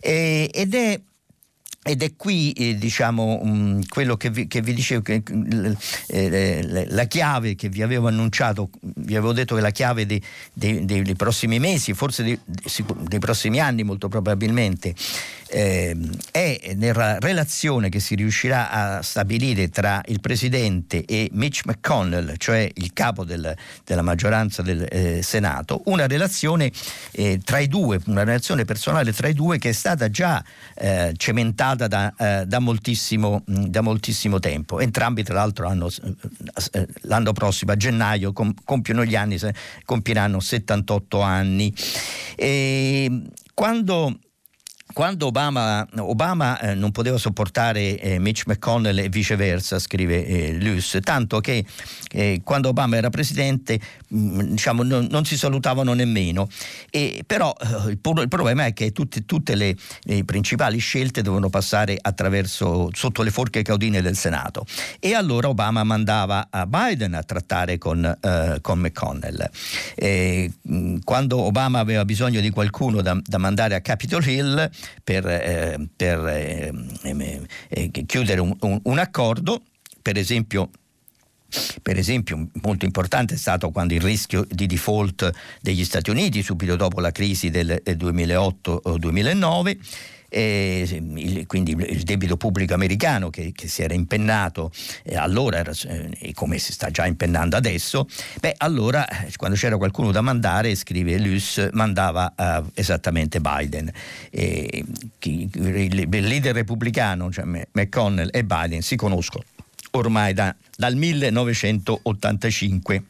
[0.00, 1.00] eh, ed è
[1.88, 5.22] ed è qui eh, diciamo, mh, mm, quello che vi, che vi dicevo, che,
[6.08, 10.22] eh, la chiave che vi avevo annunciato, vi avevo detto che la chiave dei,
[10.52, 14.94] dei, dei prossimi mesi, forse dei, dei, prossimi anni molto probabilmente,
[15.48, 15.96] eh,
[16.30, 22.70] è nella relazione che si riuscirà a stabilire tra il Presidente e Mitch McConnell, cioè
[22.74, 26.70] il capo del, della maggioranza del eh, Senato, una relazione
[27.12, 31.14] eh, tra i due, una relazione personale tra i due che è stata già eh,
[31.78, 34.80] cementata da, eh, da, moltissimo, da, moltissimo, tempo.
[34.80, 35.88] Entrambi tra l'altro hanno,
[36.72, 39.38] eh, l'anno prossimo, a gennaio, compiono gli anni,
[39.84, 41.72] compiranno 78 anni.
[42.34, 43.22] E
[43.54, 44.18] quando
[44.92, 51.00] quando Obama, Obama eh, non poteva sopportare eh, Mitch McConnell e viceversa, scrive eh, Luce,
[51.00, 51.64] tanto che
[52.10, 56.48] eh, quando Obama era presidente mh, mm, diciamo, non, non, si salutavano nemmeno.
[56.90, 61.50] E, però eh, il, il, problema è che tutte, tutte le, le, principali scelte devono
[61.50, 61.98] passare
[62.44, 64.64] sotto le forche caudine del Senato.
[64.98, 69.48] E allora Obama mandava a Biden a trattare con, eh, con McConnell.
[69.94, 74.70] E, mh, mm, quando Obama aveva bisogno di qualcuno da, da mandare a Capitol Hill,
[75.02, 76.72] per, eh, per eh,
[77.68, 79.62] eh, chiudere un, un, un accordo,
[80.02, 80.70] per esempio
[81.80, 86.76] per esempio, molto importante è stato quando il rischio di default degli Stati Uniti, subito
[86.76, 89.78] dopo la crisi del 2008-2009,
[90.28, 94.70] eh, il, quindi il debito pubblico americano che, che si era impennato
[95.02, 98.06] eh, allora era, eh, e come si sta già impennando adesso,
[98.40, 102.34] beh allora eh, quando c'era qualcuno da mandare, scrive Luce, mandava
[102.74, 103.90] esattamente Biden.
[104.30, 109.44] Chi, il, il, leader repubblicano, cioè McConnell e Biden, si conoscono
[109.92, 113.02] ormai da, dal 1985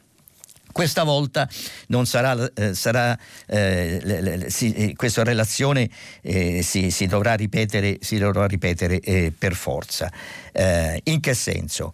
[0.79, 1.49] questa volta
[1.89, 5.91] non sarà, eh, sarà eh, le, le, si, eh, questa relazione
[6.23, 10.09] eh, si, si, dovrà ripetere, si dovrà ripetere eh, per forza.
[10.53, 11.93] Eh, in che senso?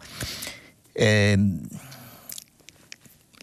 [0.93, 1.67] Ehm,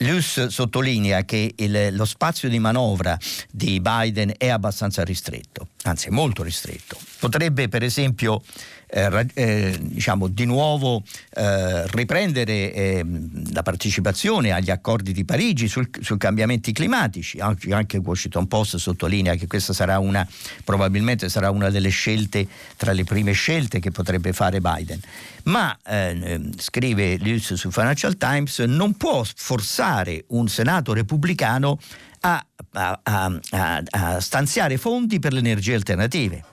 [0.01, 3.17] Luce sottolinea che il, lo spazio di manovra
[3.49, 6.99] di Biden è abbastanza ristretto, anzi molto ristretto.
[7.19, 8.43] Potrebbe per esempio
[8.91, 11.01] eh, eh, diciamo, di nuovo
[11.33, 13.05] eh, riprendere eh,
[13.53, 17.39] la partecipazione agli accordi di Parigi sui cambiamenti climatici.
[17.39, 20.27] Anche, anche Washington Post sottolinea che questa sarà una,
[20.65, 24.99] probabilmente sarà una delle scelte, tra le prime scelte che potrebbe fare Biden.
[25.43, 31.79] Ma, eh, scrive Lewis su Financial Times, non può forzare un Senato repubblicano
[32.21, 36.43] a, a, a, a stanziare fondi per le energie alternative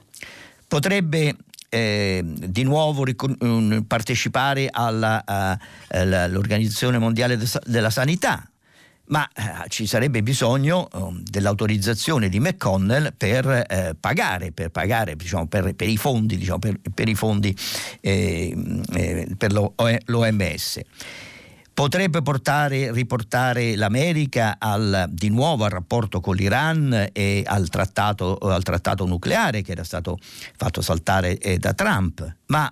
[0.68, 1.34] potrebbe
[1.68, 5.22] eh, di nuovo ricon- partecipare alla,
[5.88, 8.48] all'Organizzazione Mondiale della Sanità,
[9.08, 15.46] ma eh, ci sarebbe bisogno eh, dell'autorizzazione di McConnell per eh, pagare, per, pagare diciamo,
[15.46, 17.56] per, per, i fondi, diciamo, per, i fondi
[18.00, 20.80] eh, eh, per l'OMS
[21.78, 28.64] potrebbe portare, riportare l'America al, di nuovo al rapporto con l'Iran e al trattato, al
[28.64, 30.18] trattato nucleare che era stato
[30.56, 32.68] fatto saltare eh, da Trump, ma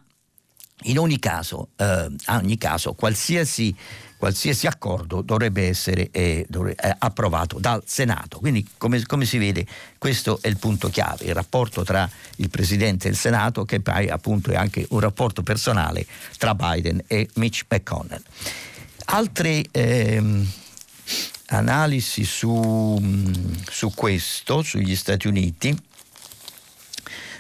[0.87, 3.73] in ogni caso, eh, ogni caso qualsiasi,
[4.17, 8.41] qualsiasi, accordo dovrebbe essere eh, dovrebbe, eh, approvato dal Senato.
[8.41, 9.65] Quindi, come, come, si vede,
[9.99, 14.09] questo è il punto chiave, il rapporto tra il Presidente e il Senato, che poi
[14.09, 16.05] appunto è anche un rapporto personale
[16.39, 18.23] tra Biden e Mitch McConnell.
[19.07, 20.47] Altre ehm,
[21.47, 23.01] analisi su,
[23.71, 25.77] su, questo, sugli Stati Uniti,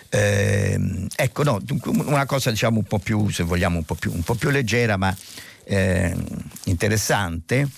[0.09, 0.79] Eh,
[1.16, 4.35] ecco, no, una cosa diciamo un po' più, se vogliamo, un po' più, un po
[4.35, 5.14] più leggera, ma
[5.64, 6.16] eh,
[6.66, 7.68] interessante.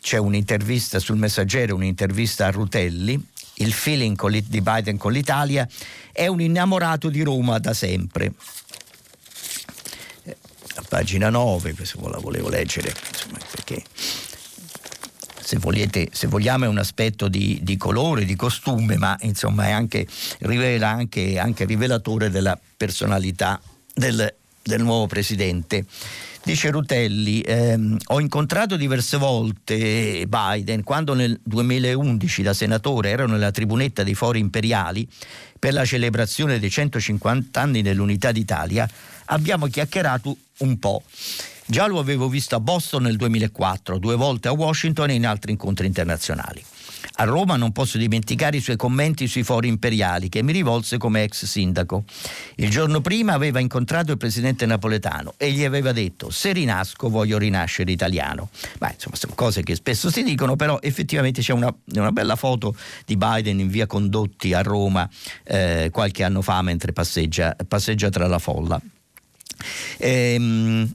[0.00, 4.16] C'è un'intervista sul Messaggero, un'intervista a Rutelli, il feeling
[4.48, 5.66] di Biden con l'Italia,
[6.12, 8.32] è un innamorato di Roma da sempre.
[10.76, 13.82] A pagina 9, se la volevo leggere, insomma, perché
[15.46, 19.70] se, volete, se vogliamo è un aspetto di, di, colore, di costume, ma insomma è
[19.70, 20.06] anche,
[20.40, 23.60] rivela anche, anche rivelatore della personalità
[23.94, 25.86] del, del nuovo presidente.
[26.42, 33.50] Dice Rutelli, ehm, ho incontrato diverse volte Biden quando nel 2011 da senatore ero nella
[33.50, 35.08] tribunetta dei fori imperiali
[35.58, 38.88] per la celebrazione dei 150 anni dell'unità d'Italia,
[39.26, 41.02] abbiamo chiacchierato un po'.
[41.68, 45.50] Già lo avevo visto a Boston nel 2004, due volte a Washington e in altri
[45.50, 46.62] incontri internazionali.
[47.18, 51.22] A Roma non posso dimenticare i suoi commenti sui fori imperiali che mi rivolse come
[51.22, 52.04] ex sindaco.
[52.56, 57.38] Il giorno prima aveva incontrato il presidente napoletano e gli aveva detto se rinasco voglio
[57.38, 58.50] rinascere italiano.
[58.78, 62.76] Ma insomma sono cose che spesso si dicono, però effettivamente c'è una, una bella foto
[63.04, 65.08] di Biden in via Condotti a Roma
[65.44, 68.80] eh, qualche anno fa mentre passeggia, passeggia tra la folla.
[69.98, 70.90] Ehm,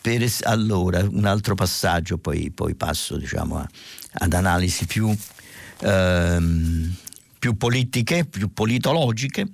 [0.00, 3.68] per, allora, un altro passaggio, poi, poi passo diciamo, a,
[4.12, 5.14] ad analisi più,
[5.80, 6.94] ehm,
[7.38, 9.46] più, politiche, più politologiche.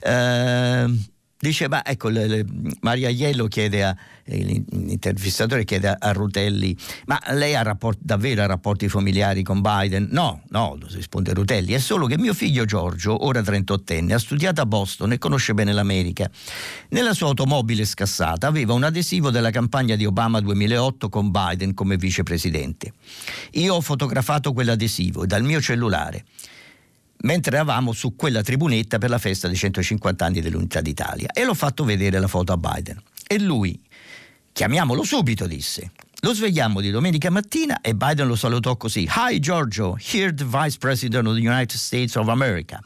[0.00, 1.10] Eh,
[1.48, 2.44] dice, ma ecco, le, le,
[2.82, 6.76] Maria Iello chiede a, l'intervistatore chiede a Rutelli,
[7.06, 10.06] ma lei ha rapport, davvero ha rapporti familiari con Biden?
[10.12, 14.66] No, no, risponde Rutelli, è solo che mio figlio Giorgio, ora 38enne, ha studiato a
[14.66, 16.30] Boston e conosce bene l'America.
[16.90, 21.96] Nella sua automobile scassata aveva un adesivo della campagna di Obama 2008 con Biden come
[21.96, 22.92] vicepresidente.
[23.54, 26.24] Io ho fotografato quell'adesivo dal mio cellulare
[27.22, 31.54] mentre eravamo su quella tribunetta per la festa dei 150 anni dell'Unità d'Italia e l'ho
[31.54, 33.00] fatto vedere la foto a Biden.
[33.26, 33.80] E lui,
[34.52, 35.92] Chiamiamolo subito, disse.
[36.20, 39.08] Lo svegliamo di domenica mattina e Biden lo salutò così.
[39.16, 42.80] Hi Giorgio, here the Vice President of the United States of America.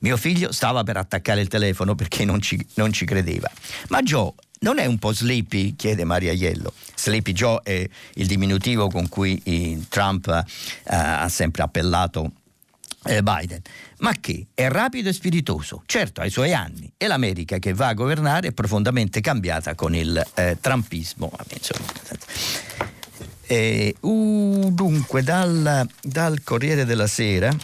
[0.00, 3.48] Mio figlio stava per attaccare il telefono perché non ci, non ci credeva.
[3.88, 5.76] Ma Joe, non è un po' sleepy?
[5.76, 6.72] chiede Maria Iello.
[6.96, 10.42] Sleepy Joe è il diminutivo con cui Trump uh,
[10.84, 12.32] ha sempre appellato
[13.02, 13.60] Biden,
[13.98, 17.94] ma che è rapido e spiritoso, certo ai suoi anni, e l'America che va a
[17.94, 21.32] governare è profondamente cambiata con il eh, trumpismo.
[23.46, 27.54] Eh, uh, dunque, dal, dal, Corriere della Sera.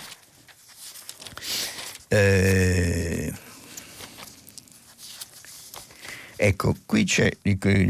[2.09, 3.33] Eh,
[6.41, 7.37] Ecco, qui c'è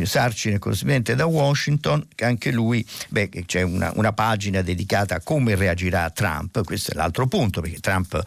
[0.05, 5.55] Sarcine, corrispondente da Washington, che anche lui, beh, c'è una, una pagina dedicata a come
[5.55, 8.23] reagirà Trump, questo è l'altro punto, perché Trump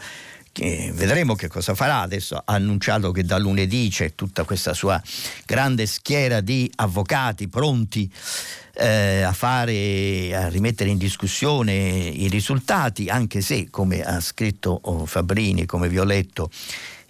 [0.52, 2.02] che vedremo che cosa farà.
[2.02, 5.02] Adesso ha annunciato che da lunedì c'è tutta questa sua
[5.46, 8.12] grande schiera di avvocati pronti
[8.74, 15.06] eh, a fare, a rimettere in discussione i risultati, anche se, come ha scritto oh,
[15.06, 16.50] Fabrini, come vi ho letto,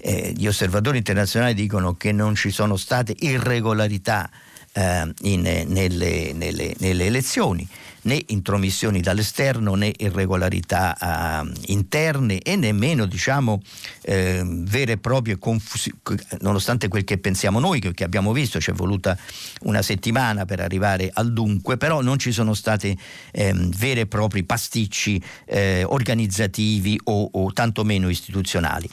[0.02, 4.30] eh, gli osservatori internazionali dicono che non ci sono state irregolarità
[4.74, 7.68] eh, in, nelle, nelle, nelle elezioni
[8.04, 13.62] né intromissioni dall'esterno né irregolarità uh, interne e nemmeno diciamo
[14.04, 16.00] eh, vere e proprie confusioni,
[16.40, 19.18] nonostante quel che pensiamo noi, che, che abbiamo visto, ci è voluta
[19.62, 22.98] una settimana per arrivare al dunque, però non ci sono stati
[23.32, 28.90] eh, veri e propri pasticci eh, organizzativi o, o tantomeno istituzionali.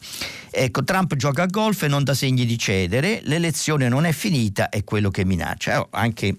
[0.50, 4.68] Ecco, Trump gioca a golf e non dà segni di cedere, l'elezione non è finita,
[4.68, 5.80] è quello che minaccia.
[5.80, 6.34] Oh, anche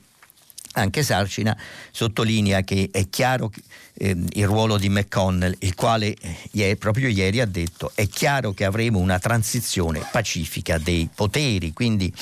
[0.74, 1.58] anche Sarcina
[1.92, 3.62] sottolinea che è chiaro che,
[3.96, 6.16] eh, il ruolo di McConnell, il quale
[6.52, 12.14] eh, proprio ieri ha detto è chiaro che avremo una transizione pacifica dei poteri, quindi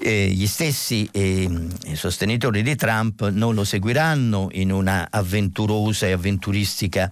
[0.00, 1.48] eh, gli stessi eh,
[1.94, 7.10] sostenitori di Trump non lo seguiranno in una avventurosa e avventuristica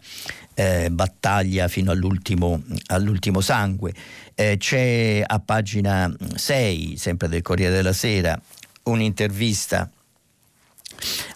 [0.55, 3.93] eh, battaglia fino all'ultimo, all'ultimo sangue.
[4.35, 8.41] Eh, c'è a pagina 6, sempre del Corriere della Sera,
[8.85, 9.91] un'intervista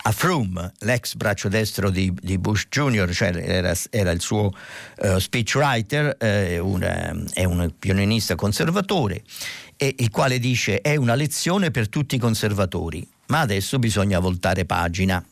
[0.03, 4.53] a Froome, l'ex braccio destro di, di Bush Jr., cioè era, era il suo
[4.99, 9.23] uh, speechwriter, eh, una, è un pionierista conservatore,
[9.77, 14.65] e il quale dice è una lezione per tutti i conservatori, ma adesso bisogna voltare
[14.65, 15.25] pagina.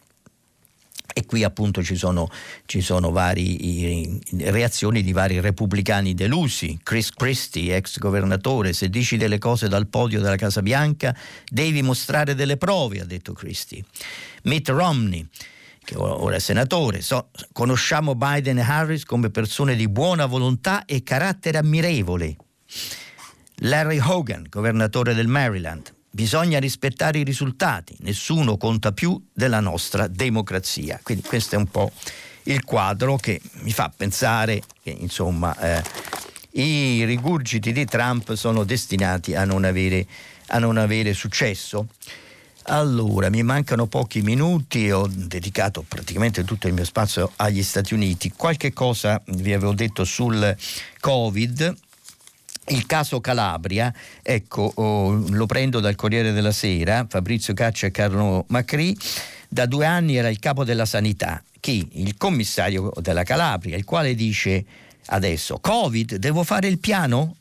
[1.18, 2.31] E qui appunto ci sono,
[2.64, 6.78] ci sono vari, reazioni di vari repubblicani delusi.
[6.81, 11.12] Chris Christie, ex governatore, se dici delle cose dal podio della Casa Bianca
[11.45, 13.82] devi mostrare delle prove, ha detto Christie.
[14.45, 15.26] Mitt Romney,
[15.82, 21.03] che ora è senatore, so, conosciamo Biden e Harris come persone di buona volontà e
[21.03, 22.36] carattere ammirevole.
[23.62, 30.99] Larry Hogan, governatore del Maryland, bisogna rispettare i risultati, nessuno conta più della nostra democrazia.
[31.01, 31.93] Quindi questo è un po'
[32.45, 35.83] il quadro che mi fa pensare che insomma eh,
[36.61, 40.09] i rigurgiti di Trump sono destinati a non avere,
[40.49, 41.87] a non avere successo.
[42.64, 48.33] Allora, mi mancano pochi minuti, ho dedicato praticamente tutto il mio spazio agli Stati Uniti.
[48.37, 50.57] Qualche cosa vi avevo detto sul
[50.99, 51.77] Covid.
[52.71, 53.93] Il caso Calabria,
[54.23, 58.97] ecco, oh, lo prendo dal Corriere della Sera, Fabrizio Caccia e Carlo Macri,
[59.49, 61.43] da due anni era il capo della sanità.
[61.61, 61.89] Chi?
[61.93, 64.64] Il commissario della Calabria, il quale dice
[65.07, 67.37] adesso, Covid, devo fare il piano?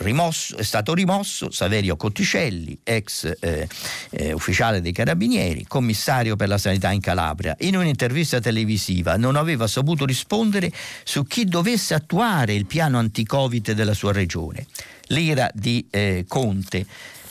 [0.00, 3.68] Rimosso, è stato rimosso Saverio Cotticelli, ex eh,
[4.10, 7.56] eh, ufficiale dei Carabinieri, commissario per la sanità in Calabria.
[7.60, 10.70] In un'intervista televisiva non aveva saputo rispondere
[11.04, 14.66] su chi dovesse attuare il piano anti-Covid della sua regione.
[15.08, 16.86] L'ira di eh, Conte.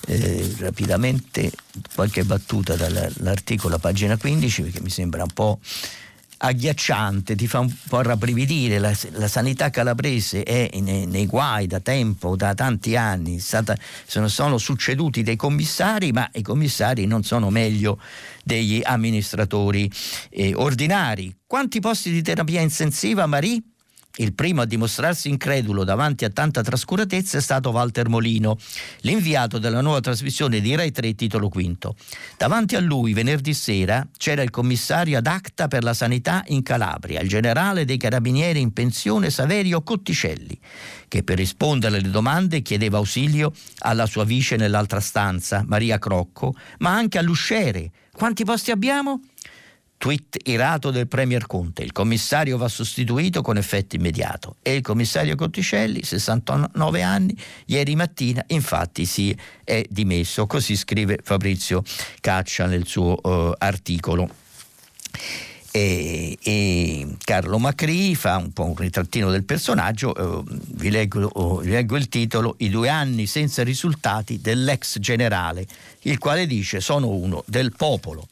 [0.07, 1.51] Eh, rapidamente
[1.93, 5.59] qualche battuta dall'articolo a pagina 15 perché mi sembra un po'
[6.41, 8.79] agghiacciante, ti fa un po' rabbrividire.
[8.79, 13.39] La, la sanità calabrese è nei, nei, guai da tempo, da tanti anni.
[13.39, 17.99] Stata, sono, sono, succeduti dei commissari, ma i commissari non sono meglio
[18.43, 19.91] degli amministratori
[20.29, 21.35] eh, ordinari.
[21.45, 23.61] Quanti posti di terapia intensiva, Marie?
[24.15, 28.57] Il primo a dimostrarsi incredulo davanti a tanta trascuratezza è stato Walter Molino,
[29.01, 31.95] l'inviato della nuova trasmissione di Rai 3 titolo quinto.
[32.35, 37.21] Davanti a lui venerdì sera c'era il commissario ad acta per la sanità in Calabria,
[37.21, 40.59] il generale dei carabinieri in pensione Saverio Cotticelli,
[41.07, 46.93] che per rispondere alle domande chiedeva ausilio alla sua vice nell'altra stanza, Maria Crocco, ma
[46.93, 47.91] anche all'usciere.
[48.11, 49.21] Quanti posti abbiamo?
[49.99, 51.83] Tweet irato del Premier Conte.
[51.83, 54.55] Il commissario va sostituito con effetto immediato.
[54.61, 60.47] E il commissario Cotticelli, 69 anni, ieri mattina infatti si è dimesso.
[60.47, 61.83] Così scrive Fabrizio
[62.21, 64.29] Caccia nel suo uh, articolo.
[65.71, 70.43] E, e, Carlo Macri fa un po' un ritrattino del personaggio, uh,
[70.75, 75.67] vi, leggo, uh, vi leggo il titolo I due anni senza risultati dell'ex generale,
[76.03, 78.25] il quale dice sono uno del popolo.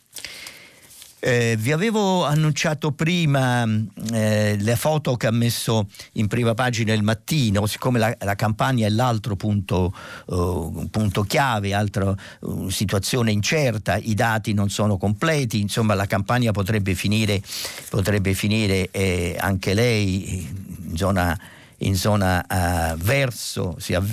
[1.20, 3.68] Eh, vi avevo annunciato prima
[4.14, 8.86] eh, le foto che ha messo in prima pagina il mattino, siccome la, la campagna
[8.86, 9.92] è l'altro punto,
[10.26, 16.52] uh, punto chiave, altra uh, situazione incerta, i dati non sono completi, insomma la campagna
[16.52, 17.42] potrebbe finire,
[17.90, 20.48] potrebbe finire eh, anche lei
[20.88, 21.40] in zona
[21.82, 24.04] in zona uh, verso sia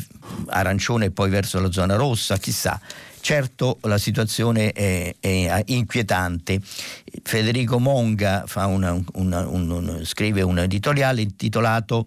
[0.49, 2.79] arancione e poi verso la zona rossa, chissà.
[3.25, 6.61] Certo la situazione è, è inquietante.
[7.23, 12.07] Federico Monga una, una, un, scrive un editoriale intitolato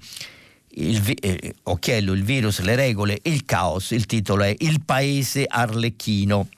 [0.76, 3.90] il, eh, Occhiello, il virus, le regole, il caos.
[3.90, 6.50] Il titolo è Il paese arlecchino.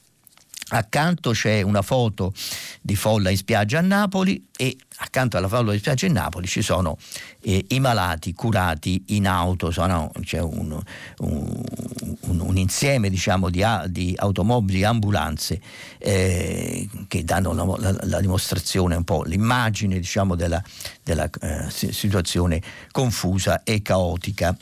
[0.70, 2.34] Accanto c'è una foto
[2.82, 6.62] di folla in spiaggia a Napoli e accanto alla folla di spiaggia in Napoli ci
[6.62, 6.98] sono
[7.42, 10.80] eh, i malati curati in auto, sono, c'è un,
[11.20, 11.64] un,
[12.22, 15.60] un, insieme diciamo, di, di, automobili ambulanze
[15.98, 20.62] eh, che danno la, la, la, dimostrazione, un po' l'immagine diciamo, della,
[21.04, 22.62] della eh, situazione
[22.92, 24.56] confusa e caotica.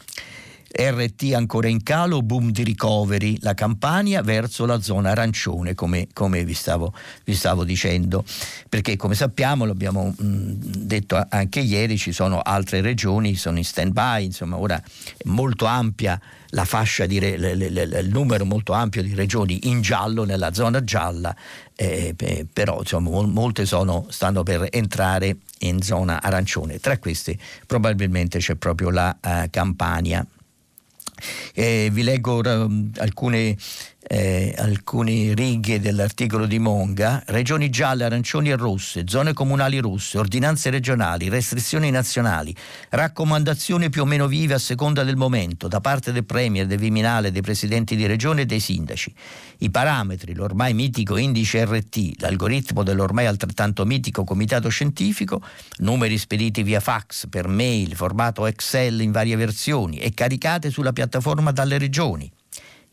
[0.71, 6.43] RT ancora in calo, boom di ricoveri, la Campania verso la zona arancione, come, come
[6.43, 6.93] vi, stavo,
[7.23, 8.23] vi, stavo, dicendo.
[8.67, 13.93] Perché come sappiamo, l'abbiamo mm, detto anche ieri, ci sono altre regioni, sono in stand
[13.93, 16.19] by, insomma ora è molto ampia
[16.51, 20.23] la fascia di re, le, le, le, il numero molto ampio di regioni in giallo
[20.23, 21.35] nella zona gialla
[21.75, 22.15] eh,
[22.51, 28.89] però insomma, molte sono, stanno per entrare in zona arancione tra queste probabilmente c'è proprio
[28.91, 30.25] la uh, Campania
[31.53, 33.57] eh, vi leggo uh, alcune
[34.09, 40.69] eh, alcune righe dell'articolo di Monga, regioni gialle, arancioni e rosse, zone comunali rosse, ordinanze
[40.69, 42.55] regionali, restrizioni nazionali,
[42.89, 47.31] raccomandazioni più o meno vive a seconda del momento da parte del Premier, del Viminale,
[47.31, 49.13] dei presidenti di regione e dei sindaci.
[49.59, 55.41] I parametri, l'ormai mitico indice RT, l'algoritmo dell'ormai altrettanto mitico comitato scientifico,
[55.79, 61.51] numeri spediti via fax, per mail, formato Excel in varie versioni e caricate sulla piattaforma
[61.51, 62.31] dalle regioni.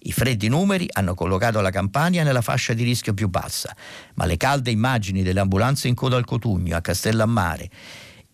[0.06, 3.74] I freddi numeri hanno collocato la Campania nella fascia di rischio più bassa,
[4.14, 7.70] ma le calde immagini delle ambulanze in coda al Cotugno, a Castellammare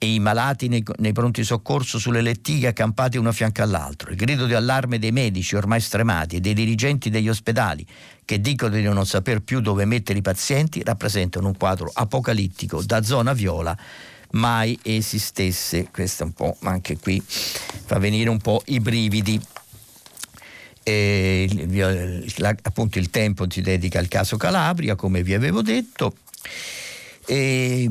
[0.02, 4.16] e i malati nei, nei, pronti soccorso sulle lettighe accampati uno a fianco all'altro, il
[4.16, 7.86] grido di allarme dei medici ormai stremati e dei dirigenti degli ospedali
[8.24, 13.02] che dicono di non saper più dove mettere i pazienti rappresentano un quadro apocalittico da
[13.02, 13.76] zona viola
[14.32, 15.88] mai esistesse.
[15.92, 19.40] Questo un po', anche qui fa venire un po' i brividi.
[20.90, 26.16] E, la, appunto il tempo si dedica al caso Calabria, come vi avevo detto.
[27.26, 27.88] E,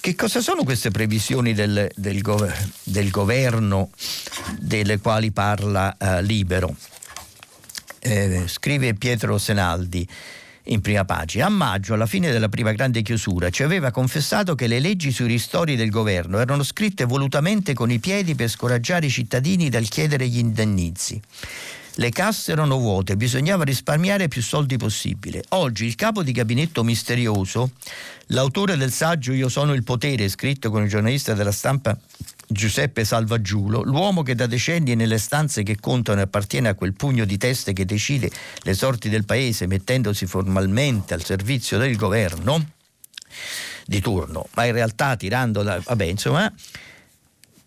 [0.00, 3.90] che cosa sono queste previsioni del, del, gover- del governo
[4.58, 6.74] delle quali parla uh, Libero?
[8.00, 10.08] Eh, scrive Pietro Senaldi
[10.64, 11.46] in prima pagina.
[11.46, 15.26] A maggio, alla fine della prima grande chiusura, ci aveva confessato che le leggi sui
[15.26, 20.28] ristori del governo erano scritte volutamente con i piedi per scoraggiare i cittadini dal chiedere
[20.28, 21.20] gli indennizi.
[21.96, 25.44] Le casse erano vuote, bisognava risparmiare più soldi possibile.
[25.50, 27.72] Oggi il capo di gabinetto misterioso,
[28.28, 31.98] l'autore del saggio Io sono il potere, scritto con il giornalista della stampa
[32.52, 37.36] Giuseppe Salvaggiulo, l'uomo che da decenni nelle stanze che contano appartiene a quel pugno di
[37.38, 38.30] teste che decide
[38.62, 42.64] le sorti del paese mettendosi formalmente al servizio del governo
[43.84, 45.80] di turno, ma in realtà tirando da...
[45.82, 46.52] vabbè insomma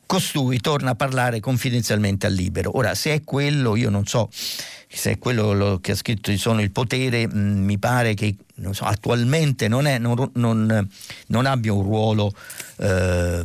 [0.06, 2.78] costui torna a parlare confidenzialmente al libero.
[2.78, 4.30] Ora, se è quello, io non so
[4.88, 8.36] se quello che ha scritto sono il potere, mh, mm, mi pare che
[8.72, 10.90] so, attualmente non, è, non, non,
[11.28, 12.34] non, abbia un ruolo,
[12.78, 13.44] eh,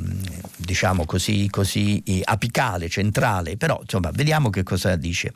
[0.57, 5.33] diciamo così, così, apicale, centrale, però insomma, vediamo che cosa dice.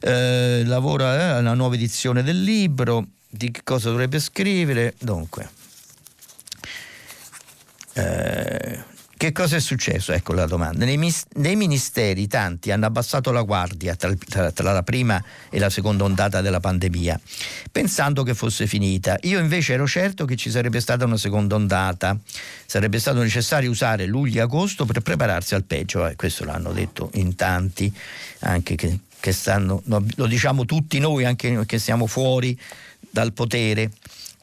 [0.00, 5.48] Eh, lavora alla eh, nuova edizione del libro, di che cosa dovrebbe scrivere, dunque.
[7.94, 8.93] Eh,
[9.24, 10.12] che cosa è successo?
[10.12, 10.84] Ecco la domanda.
[10.84, 10.98] Nei,
[11.36, 16.04] nei ministeri tanti hanno abbassato la guardia tra, tra, tra, la prima e la seconda
[16.04, 17.18] ondata della pandemia,
[17.72, 19.16] pensando che fosse finita.
[19.22, 22.18] Io invece ero certo che ci sarebbe stata una seconda ondata.
[22.66, 26.06] Sarebbe stato necessario usare luglio e agosto per prepararsi al peggio.
[26.06, 27.90] Eh, questo l'hanno detto in tanti,
[28.40, 32.58] anche che, che stanno, lo diciamo tutti noi, anche che siamo fuori
[33.08, 33.90] dal potere.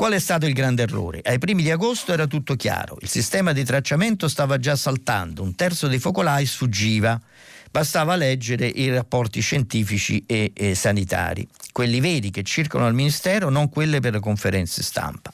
[0.02, 1.22] Qual è stato il grande errore?
[1.24, 5.54] Ai primi di agosto era tutto chiaro, il sistema di tracciamento stava già saltando, un
[5.54, 7.22] terzo dei focolai sfuggiva.
[7.70, 13.70] Bastava leggere i rapporti scientifici e, e sanitari, quelli veri che circolano al Ministero, non
[13.70, 15.32] quelle per le conferenze stampa.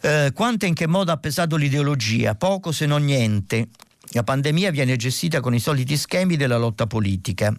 [0.00, 2.34] Eh, quanto e in che modo ha pesato l'ideologia?
[2.36, 3.68] Poco se non niente.
[4.12, 7.54] La pandemia viene gestita con i soliti schemi della lotta politica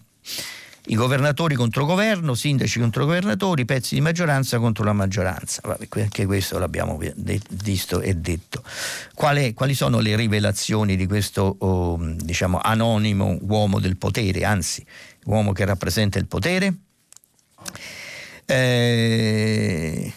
[0.87, 5.61] i governatori contro governo, sindaci contro governatori, pezzi di maggioranza contro la maggioranza.
[5.63, 6.99] Vabbè, anche questo l'abbiamo
[7.49, 8.63] visto e detto.
[9.13, 14.85] Quali, quali sono le rivelazioni di questo oh, diciamo, anonimo uomo del potere, anzi
[15.25, 16.73] uomo che rappresenta il potere?
[18.45, 20.13] Eh,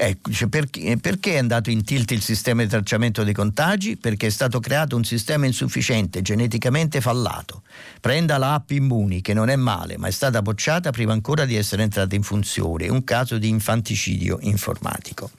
[0.00, 3.96] Ecco, perché, perché, è andato in tilt il sistema di tracciamento dei contagi?
[3.96, 7.62] Perché è stato creato un sistema insufficiente, geneticamente fallato.
[8.00, 11.56] Prenda la app Immuni, che non è male, ma è stata bocciata prima ancora di
[11.56, 12.86] essere entrata in funzione.
[12.88, 15.32] Un caso di infanticidio informatico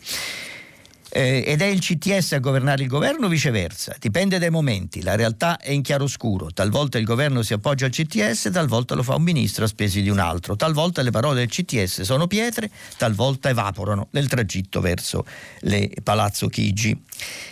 [1.09, 3.95] eh, ed è il CTS a governare il governo o viceversa.
[3.99, 6.51] Dipende dai momenti, la realtà è in chiaroscuro.
[6.51, 10.09] Talvolta il governo si appoggia al CTS, talvolta lo fa un ministro a spese di
[10.09, 10.55] un altro.
[10.55, 15.25] Talvolta le parole del CTS sono pietre, talvolta evaporano nel tragitto verso
[15.61, 16.97] le Palazzo Chigi.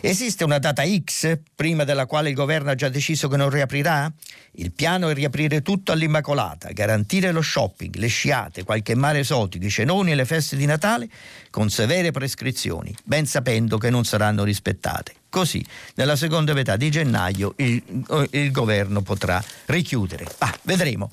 [0.01, 4.11] Esiste una data X prima della quale il governo ha già deciso che non riaprirà?
[4.59, 9.69] Il piano è riaprire tutto all'Immacolata, garantire lo shopping, le sciate, qualche mare esotico, i
[9.69, 11.07] cenoni e le feste di Natale
[11.49, 15.13] con severe prescrizioni, ben sapendo che non saranno rispettate.
[15.29, 15.63] Così,
[15.95, 17.83] nella seconda metà di gennaio, il,
[18.31, 20.25] il governo potrà richiudere.
[20.39, 21.11] Ah, vedremo.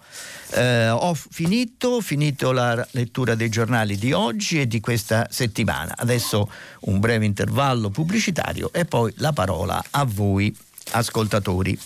[0.52, 5.94] Eh, ho finito, finito la lettura dei giornali di oggi e di questa settimana.
[5.96, 6.50] Adesso
[6.82, 10.56] un breve intervallo pubblicitario e poi la parola a voi,
[10.92, 11.78] ascoltatori.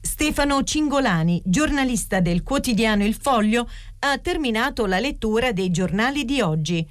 [0.00, 3.70] Stefano Cingolani, giornalista del quotidiano Il Foglio,
[4.00, 6.86] ha terminato la lettura dei giornali di oggi.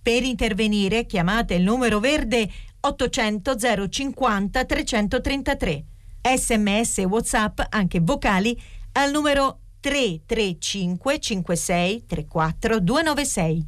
[0.00, 2.48] Per intervenire chiamate il numero verde
[2.80, 5.84] 800 050 333.
[6.36, 8.60] Sms e WhatsApp, anche vocali,
[8.92, 13.66] al numero 335 56 34 296.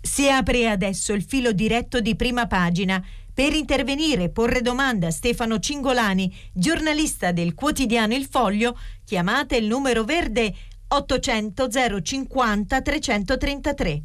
[0.00, 3.04] Si apre adesso il filo diretto di prima pagina
[3.34, 9.66] per intervenire e porre domanda a Stefano Cingolani, giornalista del quotidiano Il Foglio, chiamate il
[9.66, 10.54] numero verde
[10.92, 11.68] 800
[12.02, 14.02] 050 333.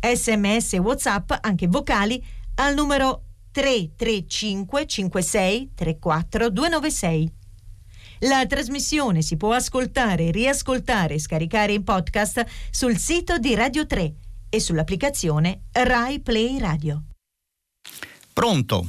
[0.00, 2.22] Sms e WhatsApp, anche vocali,
[2.56, 3.22] al numero
[3.52, 7.32] 335 56 34 296.
[8.20, 14.14] La trasmissione si può ascoltare, riascoltare e scaricare in podcast sul sito di Radio 3
[14.50, 17.02] e sull'applicazione Rai Play Radio.
[18.32, 18.84] Pronto?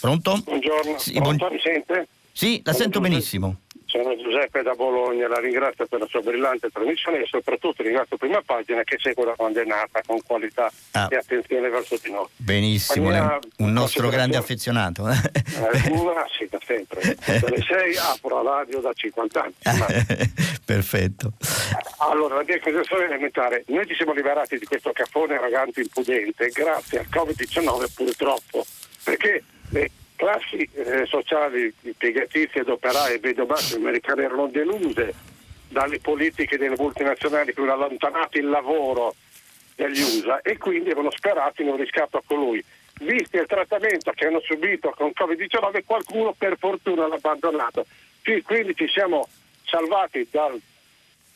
[0.00, 0.40] Pronto?
[0.44, 0.98] Buongiorno.
[0.98, 1.36] Sì, buon...
[1.36, 2.08] mi sente?
[2.32, 3.58] Sì, la sento benissimo.
[3.92, 8.40] Sono Giuseppe da Bologna, la ringrazio per la sua brillante trasmissione e soprattutto ringrazio Prima
[8.40, 11.08] Pagina che segue da quando è nata con qualità ah.
[11.10, 12.24] e attenzione verso di noi.
[12.36, 15.06] Benissimo, mia, un nostro grande affezionato.
[15.06, 17.16] Eh, una, sì, da sempre.
[17.22, 19.54] Dalle 6 apro la radio da 50 anni.
[20.64, 21.34] Perfetto.
[21.98, 23.64] Allora, la mia considerazione elementare.
[23.66, 28.64] Noi ci siamo liberati di questo caffone arrogante impudente grazie al Covid-19 purtroppo,
[29.04, 29.90] perché le
[30.22, 35.12] classi eh, sociali impiegatizie ed operaie vedo basse americane erano deluse
[35.68, 39.16] dalle politiche delle multinazionali che hanno allontanato il lavoro
[39.74, 42.62] dagli USA e quindi avevano sperato in un riscatto a colui.
[43.00, 47.84] Visto il trattamento che hanno subito con Covid-19 qualcuno per fortuna l'ha abbandonato.
[48.44, 49.26] Quindi ci siamo
[49.64, 50.60] salvati dal,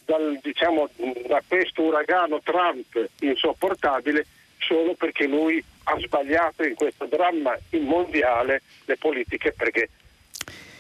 [0.05, 0.89] dal, diciamo,
[1.27, 4.27] da questo uragano Trump insopportabile
[4.59, 9.89] solo perché lui ha sbagliato in questo dramma mondiale le politiche perché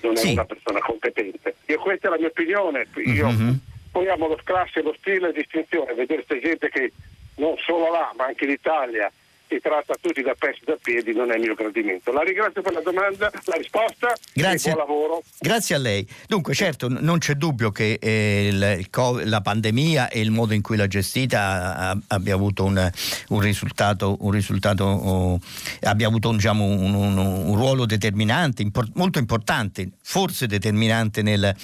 [0.02, 0.32] non è sì.
[0.32, 1.57] una persona competente.
[1.66, 3.54] Io questa è la mia opinione, io mm-hmm.
[3.92, 6.92] poi amo lo classe, lo stile e distinzione, vedere questa gente che
[7.36, 9.11] non solo là ma anche in Italia
[9.49, 12.12] si tratta tutti da pezzi da piedi, non è il mio gradimento.
[12.12, 14.72] La ringrazio per la domanda, la risposta Grazie.
[14.72, 15.22] buon lavoro.
[15.38, 16.07] Grazie a lei.
[16.26, 18.88] Dunque, certo, non c'è dubbio che eh, il,
[19.24, 22.90] la pandemia e il modo in cui l'ha gestita abbia avuto un,
[23.28, 25.40] un risultato, un risultato oh,
[25.82, 31.55] abbia avuto diciamo, un, un, un, ruolo determinante, import, molto importante, forse determinante nel,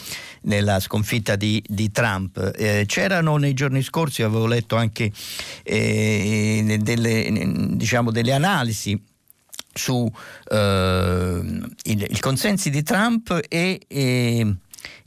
[0.42, 2.52] nella sconfitta di, di Trump.
[2.56, 5.10] Eh, c'erano nei giorni scorsi, avevo letto anche
[5.64, 9.00] eh, delle diciamo, delle analisi
[9.74, 10.10] su
[10.50, 11.40] eh,
[11.84, 14.54] il, il, consensi di Trump e, e,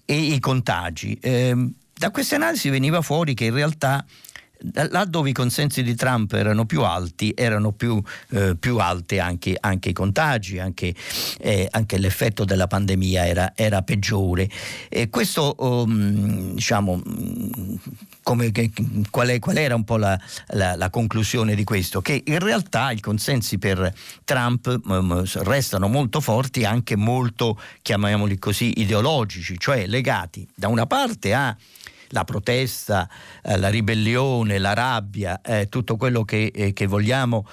[0.05, 1.18] e i contagi.
[1.22, 4.05] Eh, da queste analisi veniva fuori che in realtà
[4.74, 9.55] là dove i consensi di Trump erano più alti, erano più, eh, più alti anche,
[9.59, 10.93] anche, i contagi, anche,
[11.39, 14.49] eh, anche, l'effetto della pandemia era, era peggiore.
[14.89, 17.01] E questo, um, diciamo,
[18.24, 18.72] come, che,
[19.09, 22.01] qual, è, qual, era un po' la, la, la, conclusione di questo?
[22.01, 23.93] Che in realtà i consensi per
[24.24, 31.34] Trump um, restano molto forti, anche molto, chiamiamoli così, ideologici, cioè legati da una parte
[31.34, 31.55] a
[32.09, 33.09] la protesta,
[33.43, 37.45] eh, la ribellione, la rabbia, eh, tutto quello che, eh, che vogliamo.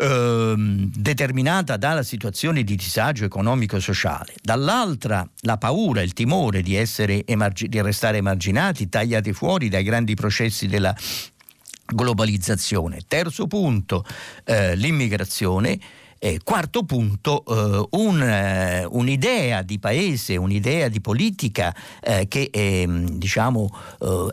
[0.00, 7.80] Ehm, determinata dalla situazione di disagio economico-sociale, dall'altra la paura, il timore di, emargi- di
[7.82, 10.94] restare emarginati, tagliati fuori dai grandi processi della
[11.84, 13.00] globalizzazione.
[13.08, 14.04] Terzo punto,
[14.44, 15.78] eh, l'immigrazione
[16.18, 23.18] eh, quarto punto, eh, un, eh, un'idea di paese, un'idea di politica eh, che ehm,
[23.18, 23.70] diciamo,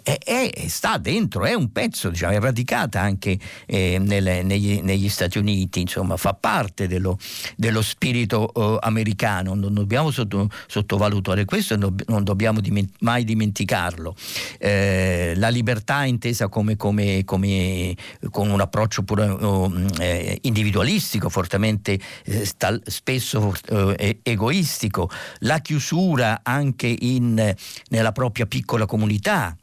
[0.03, 4.81] eh, è, è, sta dentro, è un pezzo, diciamo, è radicata anche eh, nelle, negli,
[4.81, 7.17] negli, Stati Uniti, insomma, fa parte dello,
[7.55, 14.15] dello spirito americano, non dobbiamo sotto, sottovalutare questo non, non dobbiamo diment- mai dimenticarlo.
[14.59, 17.95] la libertà intesa come, come, come,
[18.31, 25.09] con un approccio pure, individualistico, fortemente estremamente eh, stal- spesso eh, egoistico,
[25.39, 27.53] la chiusura anche in,
[27.89, 29.55] nella propria piccola comunità.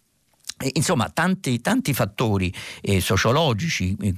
[0.74, 4.14] Insomma, tanti, tanti fattori eh, sociologici, eh,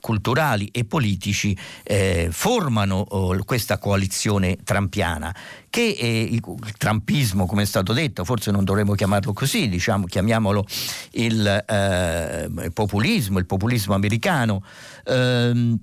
[0.00, 5.34] culturali e politici eh, formano oh, questa coalizione trampiana
[5.68, 10.06] che eh, il, il trampismo, come è stato detto, forse non dovremmo chiamarlo così, diciamo,
[10.06, 10.64] chiamiamolo
[11.12, 14.62] il, eh, il populismo, il populismo americano.
[15.04, 15.80] Ehm,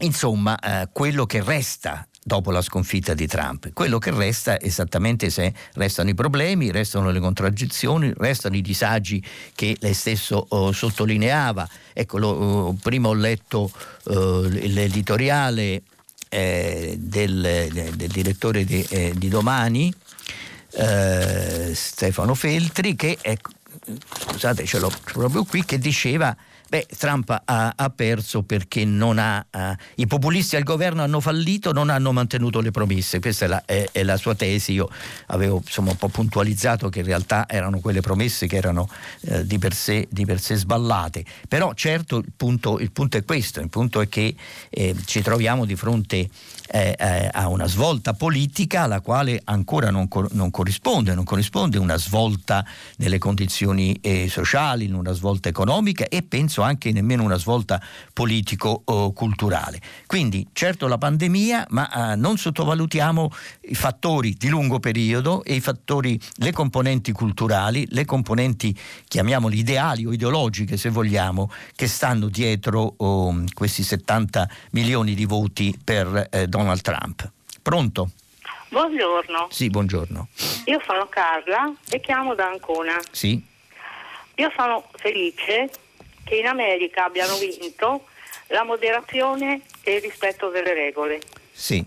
[0.00, 3.72] Insomma, eh, quello che resta dopo la sconfitta di Trump.
[3.74, 9.22] Quello che resta esattamente se restano i problemi, restano le contraddizioni, restano i disagi
[9.54, 11.68] che lei stesso oh, sottolineava.
[11.92, 13.70] Ecco, lo, oh, prima ho letto
[14.04, 15.82] oh, l'editoriale
[16.30, 19.92] eh, del, del, direttore di, eh, di Domani,
[20.72, 23.36] eh, Stefano Feltri, che è,
[24.30, 26.34] scusate, ce l'ho proprio qui, che diceva
[26.74, 29.58] Beh, Trump ha, ha perso perché ha, uh,
[29.94, 33.20] i populisti al governo hanno fallito, non hanno mantenuto le promesse.
[33.20, 34.72] Questa è la, è, è la sua tesi.
[34.72, 34.90] Io
[35.26, 38.88] avevo insomma, un po' puntualizzato che in realtà erano quelle promesse che erano
[39.20, 41.24] uh, di, per sé, di, per sé, sballate.
[41.46, 44.34] Però certo il punto, il punto è questo, il punto è che
[44.68, 46.28] eh, ci troviamo di fronte
[46.74, 51.78] eh, eh, a una svolta politica alla quale ancora non, cor- non, corrisponde, non corrisponde
[51.78, 52.66] una svolta
[52.96, 57.80] nelle condizioni eh, sociali, una svolta economica e penso anche nemmeno una svolta
[58.12, 59.80] politico-culturale.
[60.08, 63.30] Quindi certo la pandemia, ma eh, non sottovalutiamo
[63.68, 70.06] i fattori di lungo periodo e i fattori, le componenti culturali, le componenti, chiamiamoli ideali
[70.06, 76.48] o ideologiche se vogliamo, che stanno dietro oh, questi 70 milioni di voti per eh,
[76.48, 77.30] Donald Trump.
[77.62, 78.10] Pronto?
[78.68, 79.48] Buongiorno.
[79.50, 80.28] Sì, buongiorno.
[80.64, 83.00] Io sono Carla e chiamo da Ancona.
[83.10, 83.40] Sì.
[84.36, 85.70] Io sono felice
[86.24, 88.06] che in America abbiano vinto
[88.48, 91.20] la moderazione e il rispetto delle regole.
[91.52, 91.84] Sì.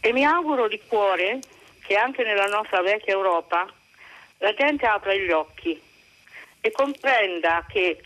[0.00, 1.40] E mi auguro di cuore
[1.82, 3.66] che anche nella nostra vecchia Europa
[4.38, 5.80] la gente apra gli occhi
[6.60, 8.00] e comprenda che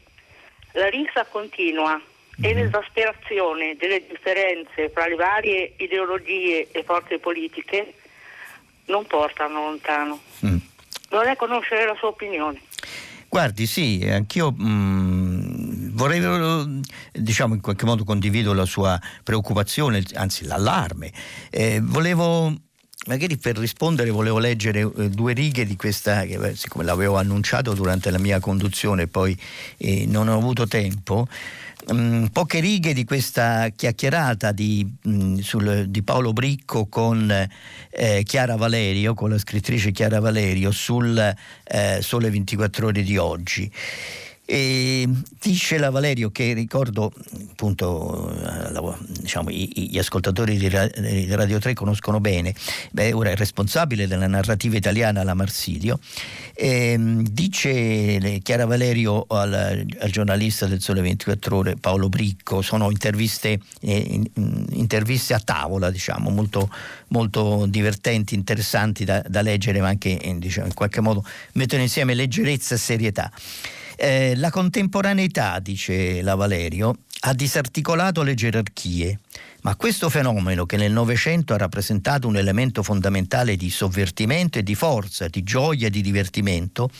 [0.73, 2.01] la rissa continua
[2.41, 2.61] e mhm.
[2.61, 7.95] l'esasperazione delle differenze fra le varie ideologie e forze politiche
[8.87, 10.21] non portano lontano.
[10.45, 10.57] Mm.
[11.11, 12.61] Vorrei conoscere la sua opinione.
[13.29, 16.83] Guardi, sì, anch'io mh, mm, vorrei,
[17.13, 21.11] diciamo, in qualche modo condivido la sua preoccupazione, anzi l'allarme.
[21.51, 22.53] Eh, volevo
[23.07, 28.11] magari per rispondere volevo leggere eh, due righe di questa, che siccome l'avevo annunciato durante
[28.11, 29.37] la mia conduzione, poi
[29.79, 31.27] eh, non ho avuto tempo.
[31.87, 37.31] Um, poche righe di questa chiacchierata di, um, sul, di Paolo Bricco con
[37.91, 41.19] eh, Chiara Valerio, con la scrittrice Chiara Valerio, sul
[41.65, 43.71] eh, Sole 24 ore di oggi.
[44.47, 45.09] E
[45.41, 47.11] dice la Valerio che ricordo
[47.51, 50.69] appunto eh, diciamo, gli ascoltatori di
[51.35, 52.55] Radio 3 conoscono bene,
[52.91, 55.99] beh, ora è responsabile della narrativa italiana la Marsilio,
[56.53, 63.59] e, dice Chiara Valerio al, al, giornalista del Sole 24 Ore Paolo Bricco, sono interviste,
[63.81, 64.31] eh,
[64.73, 66.71] interviste a tavola diciamo molto,
[67.09, 72.13] molto divertenti, interessanti da, da leggere ma anche eh, diciamo, in qualche modo mettono insieme
[72.13, 73.33] leggerezza e serietà.
[73.97, 79.21] Eh, la contemporaneità, dice la Valerio, ha disarticolato le gerarchie,
[79.63, 84.75] ma questo fenomeno che nel Novecento ha rappresentato un elemento fondamentale di sovvertimento e di
[84.75, 86.91] forza, di gioia e di divertimento,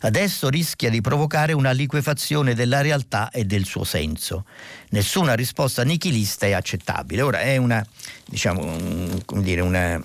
[0.00, 4.46] adesso rischia di provocare una liquefazione della realtà e del suo senso.
[4.90, 7.22] Nessuna risposta nichilista è accettabile.
[7.22, 7.86] Ora è una,
[8.26, 10.02] diciamo, un, dire, una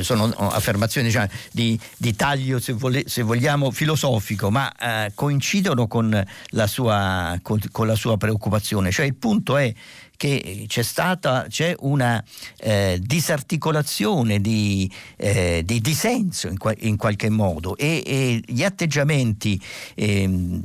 [0.00, 6.24] sono affermazioni diciamo, di, di, taglio, se, vole, se, vogliamo, filosofico, ma eh, coincidono con
[6.50, 8.90] la, sua, con, con la sua preoccupazione.
[8.90, 9.72] Cioè il punto è
[10.18, 12.22] che c'è stata c'è una
[12.58, 19.58] eh, disarticolazione di, eh, di disenso in, in, qualche modo e, e gli atteggiamenti
[19.94, 20.62] ehm,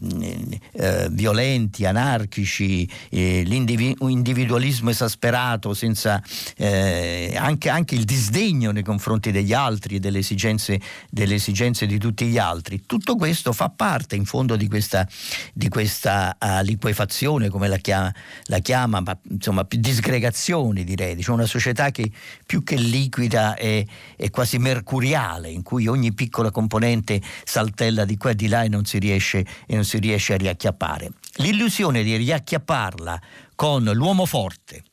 [0.71, 6.21] eh, violenti, anarchici, eh, l'individualismo esasperato, senza,
[6.57, 10.81] eh, anche, anche, il disdegno nei confronti degli altri e delle esigenze,
[11.11, 15.07] delle esigenze, di tutti gli altri, tutto questo fa parte in fondo di questa,
[15.53, 18.11] di questa liquefazione, come la chiama,
[18.45, 22.09] la chiama ma, insomma, disgregazioni direi, cioè una società che
[22.45, 23.83] più che liquida è,
[24.15, 28.69] è, quasi mercuriale, in cui ogni piccola componente saltella di qua e di là e
[28.69, 31.11] non si riesce, non si riesce a riacchiappare.
[31.37, 33.21] L'illusione di riacchiapparla
[33.55, 34.83] con l'uomo forte,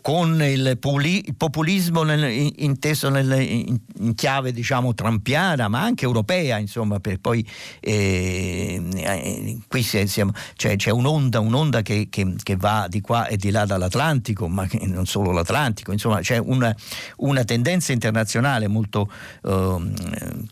[0.00, 2.10] con il, populismo
[2.56, 3.78] inteso in,
[4.14, 7.46] chiave diciamo trampiana ma anche europea insomma per poi
[7.80, 13.36] eh, eh, qui siamo, cioè, c'è un'onda, un'onda che, che, che, va di qua e
[13.36, 16.74] di là dall'Atlantico ma non solo l'Atlantico insomma c'è una,
[17.16, 19.10] una tendenza internazionale molto
[19.44, 19.92] eh,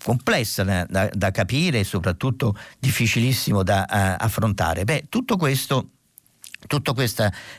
[0.03, 4.85] complessa da, da, capire e soprattutto difficilissimo da uh, affrontare.
[4.85, 5.91] Beh tutto questo
[6.67, 6.93] tutte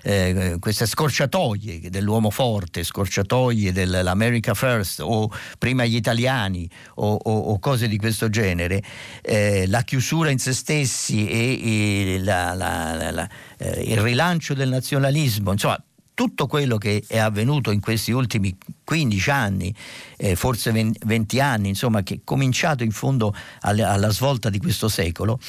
[0.04, 7.60] eh, queste scorciatoie dell'uomo forte, scorciatoie dell'America First o prima gli italiani o, o, o
[7.60, 8.84] cose di questo genere,
[9.22, 14.70] eh, la chiusura in se stessi e, e la, la, la, eh, il rilancio del
[14.70, 15.82] nazionalismo, insomma
[16.14, 19.74] tutto quello che è avvenuto in questi ultimi 15 anni,
[20.18, 24.88] eh, forse 20 anni, insomma, che è cominciato in fondo alla, alla svolta di questo
[24.88, 25.40] secolo,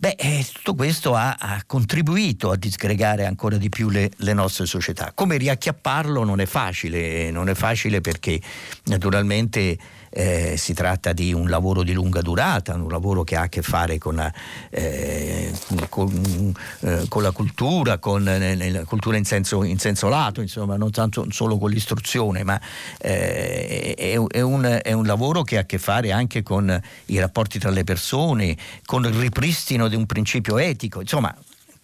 [0.00, 4.64] Beh, eh, tutto questo ha, ha, contribuito a disgregare ancora di più le, le, nostre
[4.64, 5.10] società.
[5.12, 8.40] Come riacchiapparlo non è facile, non è facile perché
[8.84, 9.76] naturalmente
[10.10, 13.62] eh, si tratta di un lavoro di lunga durata, un lavoro che ha a che
[13.62, 14.32] fare con
[14.70, 15.52] eh,
[15.88, 20.90] con, eh, con la cultura, con la cultura in senso, in senso, lato, insomma, non
[20.90, 22.60] tanto solo con l'istruzione, ma
[22.98, 27.18] eh, è, è, un, è un lavoro che ha a che fare anche con i
[27.18, 31.34] rapporti tra le persone, con il ripristino di un principio etico, insomma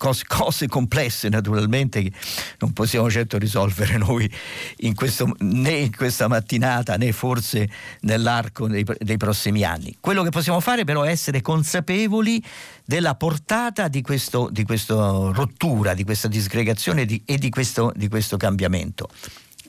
[0.05, 2.12] cose, cose, complesse naturalmente che
[2.59, 4.30] non possiamo certo risolvere noi
[4.78, 9.96] in questo, né in questa mattinata né forse nell'arco dei, dei prossimi anni.
[10.00, 12.42] Quello che possiamo fare però è essere consapevoli
[12.84, 14.94] della portata di, questo, di questa
[15.32, 19.09] rottura, di questa disgregazione di, e di questo, di questo cambiamento.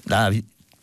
[0.03, 0.29] La,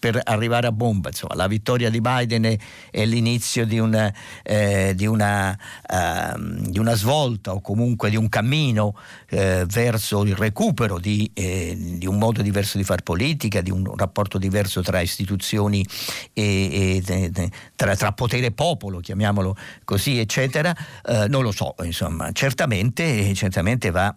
[0.02, 1.10] per arrivare a bomba.
[1.10, 2.58] Insomma, la vittoria di Biden è,
[2.90, 5.56] è l'inizio di una, eh, di, una,
[5.88, 8.96] uh, di una, svolta o comunque di un cammino
[9.28, 13.94] eh, verso il recupero di, eh, di, un modo diverso di fare politica, di un
[13.94, 15.86] rapporto diverso tra istituzioni
[16.32, 20.74] e, e tra, tra, potere e popolo, chiamiamolo così, eccetera.
[21.06, 24.12] Eh, non lo so, insomma, certamente, certamente va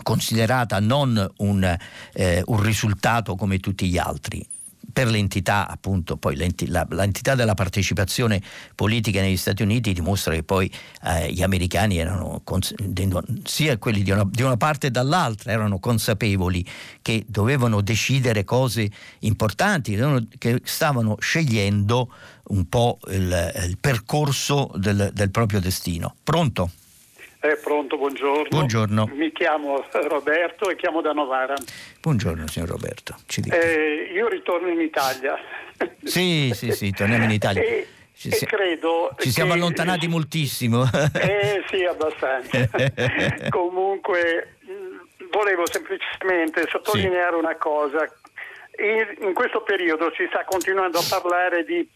[0.00, 1.76] considerata non un,
[2.12, 4.46] eh, un risultato come tutti gli altri
[4.98, 8.42] per l'entità, appunto, poi l'entità, l'entità della partecipazione
[8.74, 10.68] politica negli Stati Uniti dimostra che poi
[11.04, 12.42] eh, gli americani erano,
[13.44, 16.66] sia quelli di una, di una parte e dall'altra, erano consapevoli
[17.00, 18.90] che dovevano decidere cose
[19.20, 19.96] importanti,
[20.36, 22.12] che stavano scegliendo
[22.48, 26.16] un po' il, il percorso del, del proprio destino.
[26.24, 26.72] Pronto?
[27.40, 28.48] Eh, pronto, buongiorno.
[28.48, 29.10] Buongiorno.
[29.14, 31.54] Mi chiamo Roberto e chiamo da Novara.
[32.00, 33.14] Buongiorno signor Roberto.
[33.50, 35.36] Eh, io ritorno in Italia.
[36.02, 37.62] Sì, sì, sì, torniamo in Italia.
[37.62, 40.82] E, ci, e credo ci siamo che, allontanati moltissimo.
[40.82, 42.68] Eh sì, abbastanza.
[43.50, 44.56] Comunque
[45.30, 47.38] volevo semplicemente sottolineare sì.
[47.38, 48.02] una cosa.
[48.80, 51.88] In, in questo periodo si sta continuando a parlare di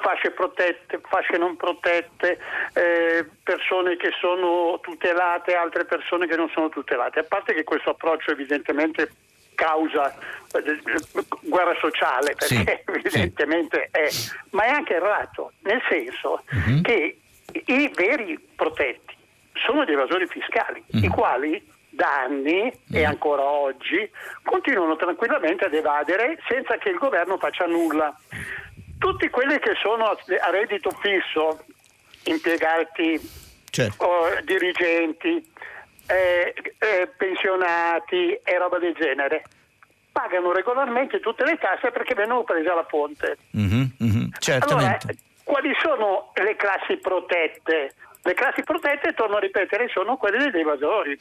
[0.00, 2.38] fasce protette, fasce non protette,
[2.74, 7.20] eh, persone che sono tutelate, altre persone che non sono tutelate.
[7.20, 9.10] A parte che questo approccio evidentemente
[9.54, 10.80] causa eh,
[11.42, 14.30] guerra sociale, perché sì, evidentemente sì.
[14.32, 16.80] è, ma è anche errato, nel senso uh-huh.
[16.80, 17.18] che
[17.52, 19.14] i veri protetti
[19.54, 20.98] sono gli evasori fiscali, uh-huh.
[20.98, 21.14] i mhm.
[21.14, 22.96] quali da anni uh-huh.
[22.96, 23.06] e mhm.
[23.06, 24.10] ancora oggi
[24.42, 28.16] continuano tranquillamente ad evadere senza che il governo faccia nulla
[29.02, 31.64] tutti quelli che sono a reddito fisso,
[32.26, 33.20] impiegati,
[33.68, 34.06] certo.
[34.44, 35.44] dirigenti,
[36.06, 39.42] eh, eh, pensionati e roba del genere,
[40.12, 43.38] pagano regolarmente tutte le tasse perché vengono prese alla fonte.
[43.56, 44.28] Mm-hmm, mm-hmm,
[44.60, 44.98] allora,
[45.42, 47.94] quali sono le classi protette?
[48.22, 51.18] Le classi protette, torno a ripetere, sono quelle degli evasori.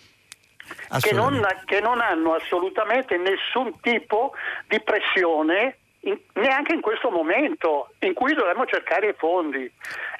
[0.99, 4.33] Che non, che non hanno assolutamente nessun tipo
[4.67, 9.69] di pressione in, neanche in questo momento in cui dovremmo cercare i fondi.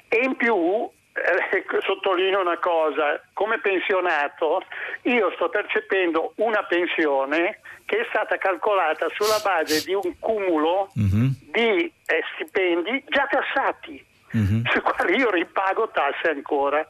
[0.08, 4.62] E in più, eh, sottolineo una cosa, come pensionato
[5.02, 11.28] io sto percependo una pensione che è stata calcolata sulla base di un cumulo mm-hmm.
[11.52, 14.10] di eh, stipendi già tassati.
[14.34, 14.64] Mm-hmm.
[14.72, 16.86] sui quali io ripago tasse ancora.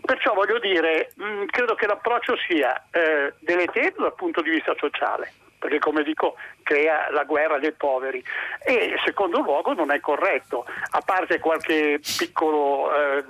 [0.00, 4.72] Perciò voglio dire, mh, mm, credo che l'approccio sia eh, deleterio dal punto di vista
[4.78, 8.22] sociale perché come dico crea la guerra dei poveri
[8.64, 13.24] e in secondo luogo non è corretto, a parte qualche piccolo eh,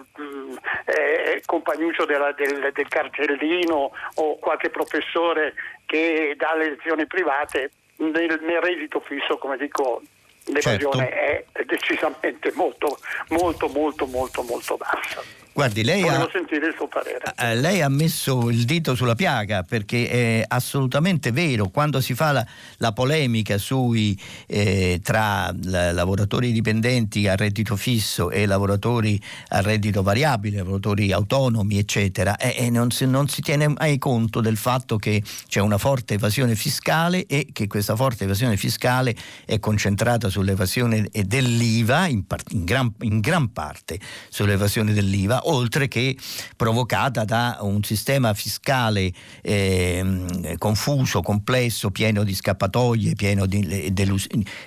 [0.87, 5.55] eh, compagnuccio della, del, del, cartellino o qualche professore
[5.87, 10.03] che dà le lezioni private, nel, nel reddito fisso come dico
[10.47, 11.59] l'evasione certo.
[11.59, 12.99] è decisamente molto
[13.29, 15.23] molto molto molto molto bassa.
[15.59, 17.35] Guardi, lei ha, sentire il suo parere.
[17.37, 21.67] Eh, lei ha messo il dito sulla piaga perché è assolutamente vero.
[21.67, 22.47] Quando si fa la,
[22.77, 30.59] la polemica sui, eh, tra lavoratori dipendenti a reddito fisso e lavoratori a reddito variabile,
[30.59, 35.59] lavoratori autonomi, eccetera, eh, non, si, non si tiene mai conto del fatto che c'è
[35.59, 39.13] una forte evasione fiscale e che questa forte evasione fiscale
[39.45, 43.99] è concentrata sull'evasione dell'IVA, in, part, in, gran, in gran parte
[44.29, 46.17] sull'evasione dell'IVA oltre che
[46.57, 53.93] provocata da un sistema fiscale eh, confuso, complesso, pieno di scappatoie, pieno di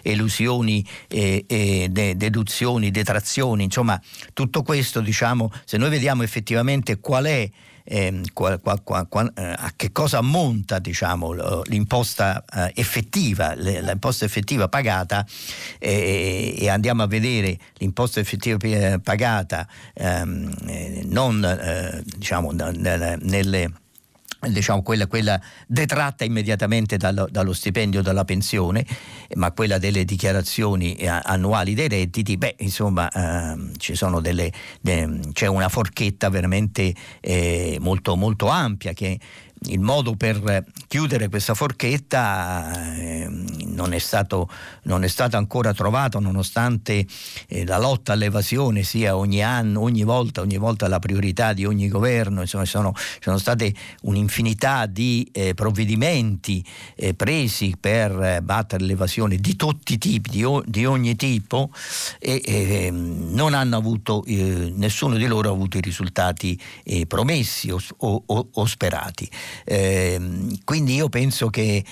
[0.01, 3.99] elusioni, eh, eh, deduzioni, detrazioni, insomma
[4.33, 7.49] tutto questo diciamo, se noi vediamo effettivamente qual è
[7.83, 14.67] eh, qua, qua, qua, eh, a che cosa ammonta diciamo, l'imposta eh, effettiva, l'imposta effettiva
[14.67, 15.25] pagata
[15.79, 23.71] eh, e andiamo a vedere l'imposta effettiva eh, pagata ehm, eh, non diciamo, nelle
[24.49, 28.85] diciamo, quella, quella, detratta immediatamente dallo, dallo stipendio dalla pensione,
[29.35, 33.71] ma quella delle dichiarazioni eh, annuali dei redditi, beh, insomma, ehm,
[34.21, 39.19] delle, de, c'è una forchetta veramente eh, molto, molto ampia che
[39.65, 44.49] il modo per chiudere questa forchetta eh, non, è stato,
[44.83, 47.05] non, è stato, ancora trovato nonostante
[47.47, 51.87] eh, la lotta all'evasione sia ogni anno, ogni volta, ogni volta la priorità di ogni
[51.87, 56.61] governo, insomma sono, sono state un'infinità di eh, provvedimenti
[56.97, 61.71] eh, presi per eh, battere l'evasione di tutti i tipi, di, o, di ogni tipo
[62.19, 66.59] e ehm, non hanno avuto, eh, nessuno di loro ha avuto i risultati
[67.07, 69.29] promessi o, o, o sperati.
[69.63, 71.85] Ehm, quindi io penso che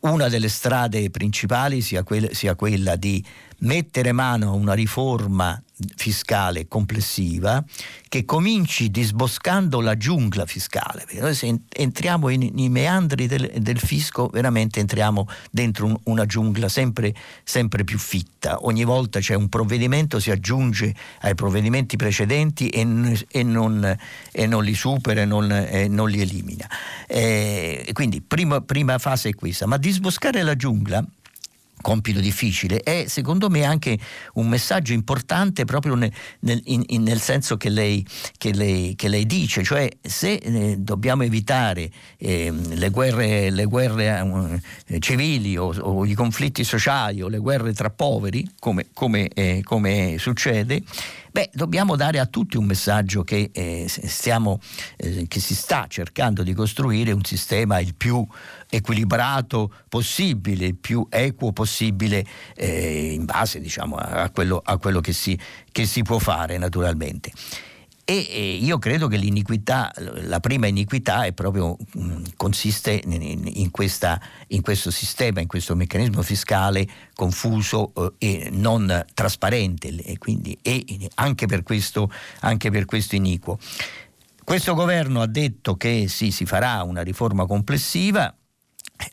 [0.00, 3.24] una delle strade principali sia quella, sia quella di
[3.60, 5.60] mettere mano a una riforma
[5.94, 7.64] fiscale complessiva
[8.08, 11.06] che cominci disboscando la giungla fiscale.
[11.20, 17.14] Noi se entriamo nei meandri del, del, fisco, veramente entriamo dentro un, una giungla sempre,
[17.44, 18.64] sempre, più fitta.
[18.64, 22.80] Ogni volta c'è un provvedimento, si aggiunge ai provvedimenti precedenti e,
[23.28, 23.96] e, non,
[24.32, 25.46] e non, li supera e non,
[25.90, 26.68] non li elimina.
[27.06, 31.04] Eh, quindi prima, prima fase è questa, ma disboscare la giungla
[31.80, 33.98] compito difficile è secondo me anche
[34.34, 38.04] un messaggio importante proprio nel, nel, in, nel senso che lei,
[38.36, 44.60] che, lei, che lei, dice, cioè se eh, dobbiamo evitare eh, le guerre, le guerre
[44.86, 49.60] eh, civili o, o, i conflitti sociali o le guerre tra poveri, come, come, eh,
[49.64, 50.82] come succede,
[51.30, 54.60] Beh, dobbiamo dare a tutti un messaggio che, eh, stiamo,
[54.96, 58.26] eh, che si sta cercando di costruire un sistema il più
[58.70, 65.12] equilibrato possibile, il più equo possibile eh, in base diciamo, a, quello, a quello che,
[65.12, 65.38] si,
[65.70, 67.32] che si può fare naturalmente.
[68.10, 68.14] E
[68.62, 69.92] io credo che l'iniquità,
[70.22, 71.76] la prima iniquità proprio,
[72.36, 79.94] consiste in, questa, in, questo sistema, in questo meccanismo fiscale confuso eh, e non trasparente
[79.94, 82.10] e, quindi, e anche, per questo,
[82.40, 83.58] anche per questo iniquo.
[84.42, 88.34] Questo governo ha detto che sì, si farà una riforma complessiva,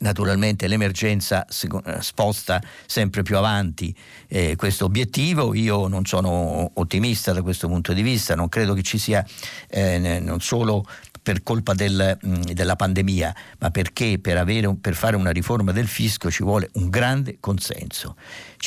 [0.00, 3.94] Naturalmente l'emergenza eh, sposta sempre più avanti
[4.26, 8.82] eh, questo obiettivo, io non sono ottimista da questo punto di vista, non credo che
[8.82, 9.24] ci sia
[9.68, 10.84] eh, non solo
[11.26, 15.88] per colpa del, mm, della pandemia, ma perché per, avere, per, fare una riforma del
[15.88, 18.14] fisco ci vuole un grande consenso,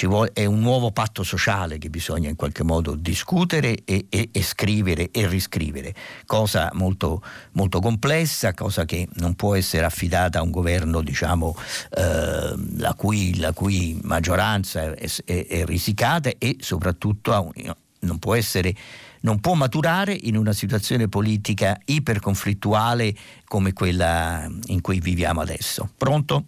[0.02, 4.44] vuole, è un nuovo patto sociale che bisogna in qualche modo discutere e, e, e
[4.44, 5.96] scrivere e riscrivere,
[6.26, 11.56] cosa molto, molto, complessa, cosa che non può essere affidata a un governo diciamo,
[11.96, 18.36] eh, la, cui, la, cui, maggioranza è, è, è risicata e soprattutto un, non può
[18.36, 18.76] essere
[19.22, 23.14] non può maturare in una situazione politica iperconflittuale
[23.46, 25.90] come quella in cui viviamo adesso.
[25.98, 26.44] Pronto?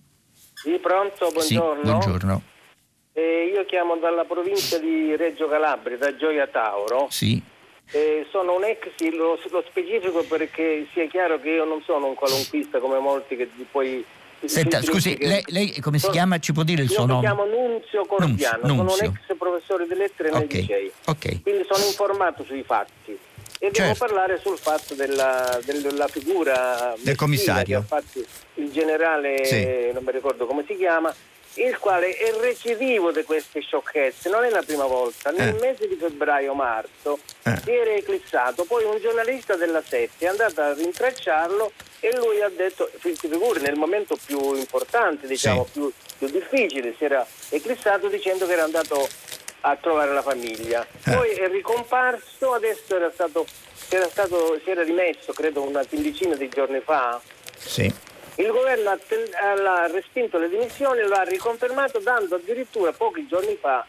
[0.53, 1.83] Sì, pronto, buongiorno.
[1.83, 2.41] Sì, buongiorno.
[3.13, 7.07] Eh, io chiamo dalla provincia di Reggio Calabria, da Gioia Tauro.
[7.09, 7.41] Sì.
[7.93, 12.13] Eh, sono un ex, lo, lo, specifico perché sia chiaro che io non sono un
[12.13, 14.05] qualunquista come molti che poi
[14.45, 16.39] Senta, scusi, lei, lei, come si chiama?
[16.39, 17.27] Ci può dire il suo nome?
[17.27, 18.97] Mi chiamo Nunzio Cordiano, Nunzio, Nunzio.
[18.97, 20.47] sono un ex professore di lettere okay.
[20.47, 20.91] nei licei.
[21.05, 21.41] Okay.
[21.41, 23.11] Quindi sono informato sui fatti.
[23.63, 23.81] E certo.
[23.81, 27.85] devo parlare sul fatto della, della figura del commissario.
[27.87, 28.19] Che ha fatto
[28.55, 29.91] il generale, sì.
[29.93, 31.13] non mi ricordo come si chiama,
[31.55, 35.59] il quale è recidivo di queste sciocchezze, non è la prima volta, nel eh.
[35.59, 37.57] mese di febbraio-marzo eh.
[37.63, 42.49] si era eclissato, poi un giornalista della Sette è andato a rintracciarlo e lui ha
[42.49, 45.71] detto, figuri nel momento più importante, diciamo sì.
[45.71, 49.07] più, più, difficile, si era eclissato dicendo che era andato
[49.61, 50.85] a trovare la famiglia.
[51.03, 51.11] Eh.
[51.13, 53.45] Poi è ricomparso, adesso era stato,
[53.89, 57.21] era stato, si era rimesso, credo una quindicina di giorni fa.
[57.57, 63.57] Sì il governo ha, respinto le dimissioni e lo ha riconfermato dando addirittura pochi giorni
[63.59, 63.85] fa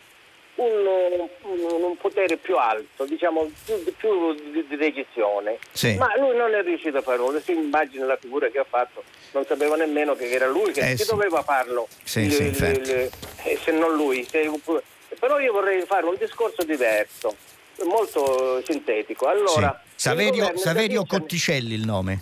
[0.54, 5.58] un, un, un potere più alto, diciamo più, più di, di, decisione.
[5.72, 5.96] Sì.
[5.96, 9.44] Ma lui non è riuscito a nulla, si immagina la figura che ha fatto, non
[9.46, 11.06] sapeva nemmeno che era lui che, eh, sì.
[11.08, 13.10] doveva farlo, sì, il, il,
[13.44, 14.26] eh, se non lui.
[14.28, 14.50] Se,
[15.18, 17.34] però io vorrei fare un discorso diverso,
[17.84, 19.26] molto sintetico.
[19.26, 22.20] Allora, Saverio, Saverio Cotticelli il nome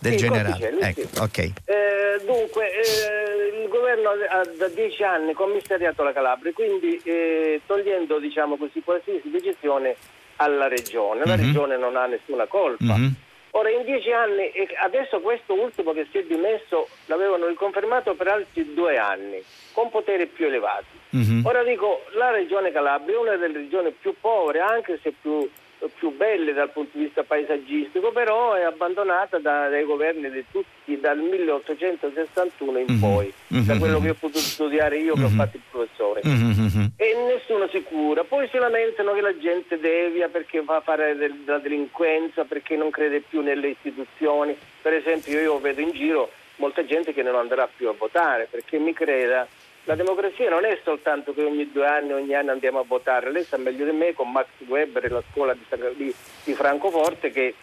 [0.00, 0.78] del sì, generale.
[0.80, 1.20] Ecco, sì.
[1.20, 1.52] okay.
[1.66, 8.18] eh, dunque, eh, il governo ha da dieci anni commissariato la Calabria, quindi eh, togliendo
[8.18, 9.96] diciamo così, qualsiasi decisione
[10.36, 11.24] alla regione.
[11.24, 11.46] La mm-hmm.
[11.46, 12.96] regione non ha nessuna colpa.
[12.96, 13.12] Mm-hmm.
[13.52, 18.28] Ora in dieci anni, e adesso questo ultimo che si è dimesso l'avevano riconfermato per
[18.28, 19.42] altri due anni,
[19.72, 20.98] con poteri più elevati.
[21.16, 21.44] Mm-hmm.
[21.44, 25.50] Ora dico, la regione Calabria è una delle regioni più povere, anche se più
[25.88, 30.98] più belle dal punto di vista paesaggistico, però è abbandonata da, dai governi di tutti
[31.00, 33.00] dal 1861 in mm-hmm.
[33.00, 33.64] poi, mm-hmm.
[33.64, 35.32] da quello che ho potuto studiare io che mm-hmm.
[35.32, 36.20] ho fatto il professore.
[36.26, 36.86] Mm-hmm.
[36.96, 38.24] E nessuno si cura.
[38.24, 42.90] Poi si lamentano che la gente devia perché va a fare della delinquenza, perché non
[42.90, 44.56] crede più nelle istituzioni.
[44.82, 48.78] Per esempio io vedo in giro molta gente che non andrà più a votare perché
[48.78, 49.48] mi creda
[49.90, 53.32] La democrazia non è soltanto che ogni due anni, ogni anno andiamo a votare.
[53.32, 55.52] Lei sa meglio di me con Max Weber e la scuola
[55.96, 56.14] di,
[56.44, 57.56] di, Francoforte che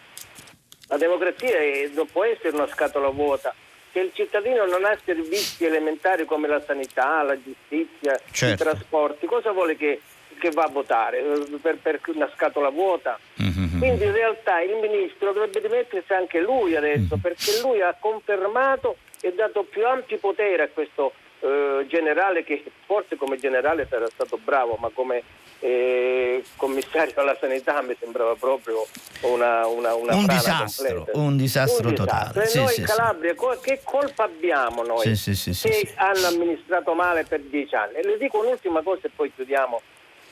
[0.88, 3.54] la democrazia è, non può essere una scatola vuota.
[3.92, 8.62] Se il cittadino non ha servizi elementari come la sanità, la giustizia, certo.
[8.62, 10.02] i trasporti, cosa vuole che,
[10.38, 11.22] che va a votare?
[11.62, 13.18] Per, per una scatola vuota?
[13.42, 13.78] Mm-hmm.
[13.78, 17.22] Quindi in realtà il ministro dovrebbe dimettersi anche lui adesso, mm-hmm.
[17.22, 23.16] perché lui ha confermato e dato più ampi poteri a questo eh, generale che forse
[23.16, 25.22] come generale sarà stato bravo, ma come
[25.60, 28.86] eh, commissario alla sanità mi sembrava proprio
[29.22, 32.46] una, una, una un, disastro, un, disastro, un totale.
[32.46, 33.58] Sì, noi sì, in Calabria sì.
[33.62, 37.94] che colpa abbiamo noi sì, che hanno amministrato male per dieci anni?
[37.94, 39.80] E le dico un'ultima cosa e poi chiudiamo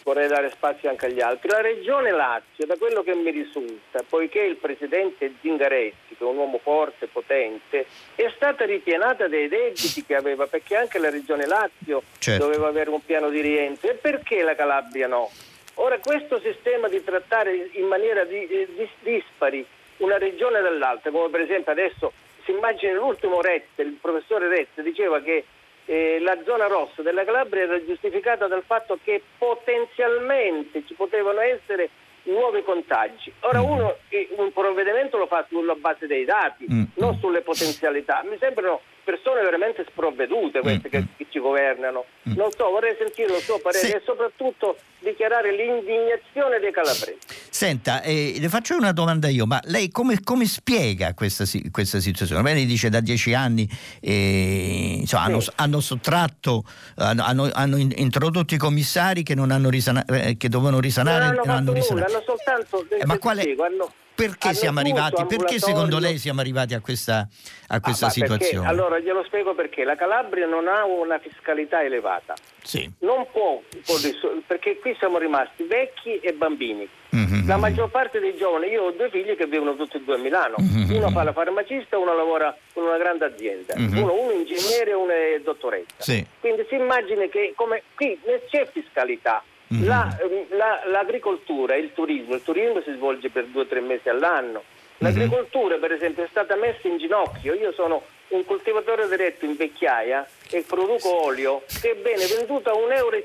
[0.06, 1.48] vorrei dare spazio anche agli altri.
[1.48, 6.36] La regione Lazio, da quello che mi risulta, poiché il presidente Zingaretti, che è un
[6.36, 12.04] uomo forte, potente, è stata ripianata dei debiti che aveva, perché anche la regione Lazio
[12.18, 12.44] certo.
[12.44, 13.90] doveva avere un piano di rientro.
[13.90, 15.28] E perché la Calabria no?
[15.74, 21.30] Ora, questo sistema di trattare in maniera di, eh, di, dispari una regione dall'altra, come
[21.30, 22.12] per esempio adesso
[22.44, 25.44] si immagina l'ultimo Rette, il professore Rette diceva che
[25.86, 31.90] eh, la zona rossa della Calabria era giustificata dal fatto che potenzialmente ci potevano essere
[32.24, 33.32] nuovi contagi.
[33.40, 33.64] Ora mm.
[33.64, 36.84] uno eh, un provvedimento lo fa sulla base dei dati, mm.
[36.94, 38.22] non sulle potenzialità.
[38.28, 42.06] Mi sembrano persone veramente sprovvedute queste che, che, ci governano.
[42.24, 43.92] Non so, vorrei sentire il suo parere sì.
[43.92, 47.18] e soprattutto dichiarare l'indignazione dei calabresi.
[47.48, 52.42] Senta, eh, le faccio una domanda io, ma lei come, come spiega questa, questa, situazione?
[52.42, 53.68] Lei dice da dieci anni
[54.00, 55.30] eh, insomma, sì.
[55.30, 56.64] hanno, hanno, sottratto,
[56.96, 61.26] hanno, hanno, introdotto i commissari che, non hanno risana, eh, che dovevano risanare.
[61.26, 62.06] Non hanno, non hanno risanato.
[62.06, 62.86] Nulla, hanno soltanto...
[62.90, 63.42] Eh, ma quale...
[63.42, 63.64] Spiego,
[64.16, 65.24] perché siamo arrivati?
[65.26, 67.28] Perché secondo lei siamo arrivati a questa,
[67.68, 68.66] a questa ah, situazione?
[68.66, 72.34] Perché, allora glielo spiego perché la Calabria non ha una fiscalità elevata.
[72.62, 72.90] Sì.
[73.00, 73.62] Non può,
[74.46, 76.88] perché qui siamo rimasti vecchi e bambini.
[77.14, 77.46] Mm-hmm.
[77.46, 80.18] La maggior parte dei giovani, io ho due figli che vivono tutti e due a
[80.18, 80.96] Milano, mm-hmm.
[80.96, 84.02] uno fa la farmacista, uno lavora con una grande azienda, mm-hmm.
[84.02, 85.94] uno, uno ingegnere e uno è dottoressa.
[85.98, 86.26] Sì.
[86.40, 88.18] Quindi si immagini che come qui
[88.50, 89.42] c'è fiscalità,
[89.74, 89.86] Mm-hmm.
[89.86, 90.16] La,
[90.50, 94.62] la, l'agricoltura e il turismo, il turismo si svolge per due o tre mesi all'anno.
[94.98, 95.80] L'agricoltura, mm-hmm.
[95.80, 97.54] per esempio, è stata messa in ginocchio.
[97.54, 102.96] Io sono un coltivatore diretto in vecchiaia e produco olio che viene venduto a 1,50
[102.96, 103.16] euro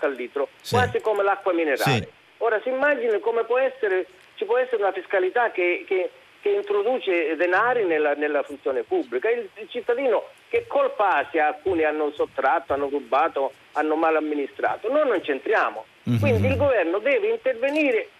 [0.00, 0.74] al litro, sì.
[0.74, 1.98] quasi come l'acqua minerale.
[1.98, 2.08] Sì.
[2.38, 6.10] Ora si immagina come può essere, ci può essere una fiscalità che, che,
[6.46, 9.28] che introduce denari nella, nella funzione pubblica.
[9.28, 14.88] Il, il, cittadino che colpa ha se alcuni hanno sottratto, hanno rubato, hanno mal amministrato?
[14.88, 15.84] Noi non c'entriamo.
[16.08, 16.20] Mm-hmm.
[16.20, 18.10] Quindi il governo deve intervenire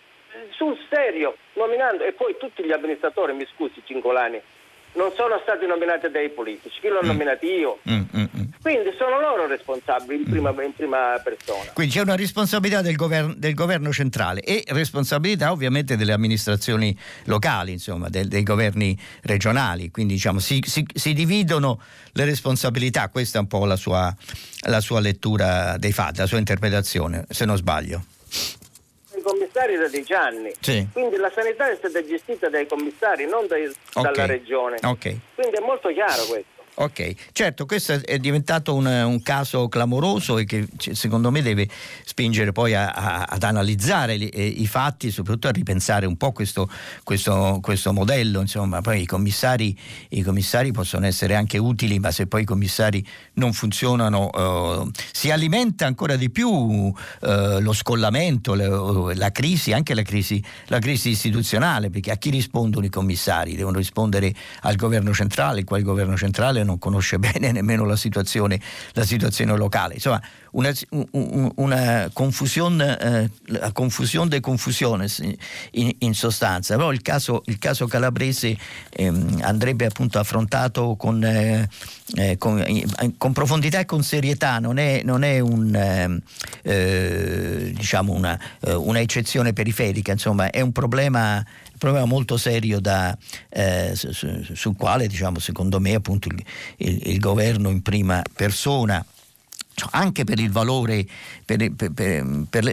[0.50, 4.42] sul serio, nominando, e poi tutti gli amministratori, mi scusi Cingolani,
[4.96, 7.06] non sono stati nominati dai politici, chi l'ho mm.
[7.06, 7.78] nominati io.
[7.88, 8.42] Mm, mm, mm.
[8.60, 11.70] Quindi sono loro responsabili in prima, in prima persona.
[11.72, 17.72] Quindi c'è una responsabilità del governo, del governo, centrale e responsabilità ovviamente delle amministrazioni locali,
[17.72, 19.90] insomma, del, dei governi regionali.
[19.90, 21.80] Quindi diciamo, si, si, si, dividono
[22.12, 24.14] le responsabilità, questa è un po' la sua,
[24.66, 28.02] la sua lettura dei fatti, la sua interpretazione, se non sbaglio
[29.56, 30.52] commissari da dieci anni.
[30.60, 30.86] Sì.
[30.92, 34.12] Quindi la sanità è stata gestita dai commissari, non dai, okay.
[34.12, 34.76] dalla regione.
[34.82, 35.18] Okay.
[35.34, 36.55] Quindi è molto chiaro questo.
[36.78, 41.66] Ok, certo, questo è diventato un, un, caso clamoroso e che secondo me deve
[42.04, 46.18] spingere poi a, a, ad analizzare li, eh, i fatti e soprattutto a ripensare un
[46.18, 46.68] po' questo,
[47.02, 48.42] questo, questo modello.
[48.42, 49.74] Insomma, poi i commissari,
[50.10, 53.02] i commissari, possono essere anche utili, ma se poi i commissari
[53.34, 59.94] non funzionano eh, si alimenta ancora di più eh, lo scollamento, le, la crisi, anche
[59.94, 63.56] la crisi, la crisi istituzionale, perché a chi rispondono i commissari?
[63.56, 68.60] Devono rispondere al governo centrale, quale il governo centrale non conosce bene nemmeno la situazione,
[68.92, 69.94] la situazione locale.
[69.94, 70.20] Insomma,
[70.56, 70.72] una,
[71.56, 75.06] una confusione, eh, la confusione de confusione
[75.72, 76.76] in, in, sostanza.
[76.76, 78.56] Però il caso, il caso calabrese
[78.90, 81.68] eh, andrebbe appunto affrontato con, eh,
[82.14, 82.64] eh con,
[83.18, 86.20] con, profondità e con serietà, non è, non è un, ehm,
[86.62, 88.20] eh, diciamo
[88.60, 91.44] eh, una eccezione periferica, insomma è un problema
[91.78, 93.16] problema molto serio da,
[93.48, 94.12] eh, su,
[94.52, 96.44] sul quale diciamo, secondo me appunto il,
[96.78, 99.04] il, il governo in prima persona
[99.90, 101.06] anche per il valore,
[101.44, 102.64] per, per, per,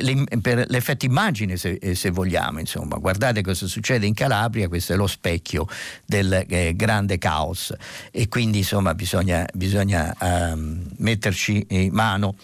[0.42, 5.08] per l'effetto immagine se, se, vogliamo, insomma, guardate cosa succede in Calabria, questo è lo
[5.08, 5.68] specchio
[6.06, 7.74] del eh, grande caos
[8.12, 12.36] e quindi insomma bisogna, bisogna um, metterci in mano.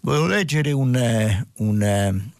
[0.00, 2.30] Volevo leggere un, eh, un, eh,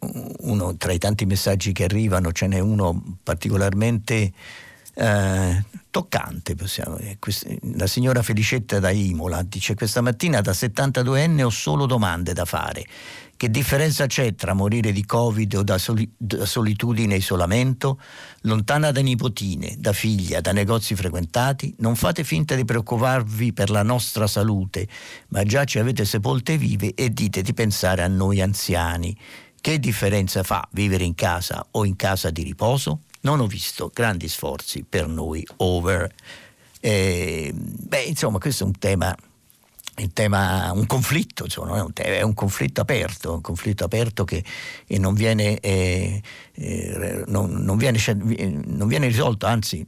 [0.00, 4.32] uno tra i tanti messaggi che arrivano, ce n'è uno particolarmente
[4.94, 6.54] eh, toccante.
[6.54, 6.98] Possiamo,
[7.74, 12.84] la signora Felicetta da Imola dice questa mattina da 72enne ho solo domande da fare.
[13.38, 18.00] Che differenza c'è tra morire di Covid o da, soli, da, solitudine e isolamento?
[18.40, 23.84] Lontana da nipotine, da figlia, da negozi frequentati, non fate finta di preoccuparvi per la
[23.84, 24.88] nostra salute,
[25.28, 29.16] ma già ci avete sepolte vive e dite di pensare a noi anziani.
[29.60, 33.02] Che differenza fa vivere in casa o in casa di riposo?
[33.22, 36.12] Non ho visto grandi sforzi per noi over.
[36.80, 39.16] Eh, beh, insomma, questo è un tema
[39.98, 44.44] il tema, un conflitto, insomma, è, un, è, un, conflitto aperto, un conflitto aperto che
[44.90, 46.22] non viene, eh,
[46.52, 47.98] eh, non, non, viene,
[48.64, 49.86] non, viene, risolto, anzi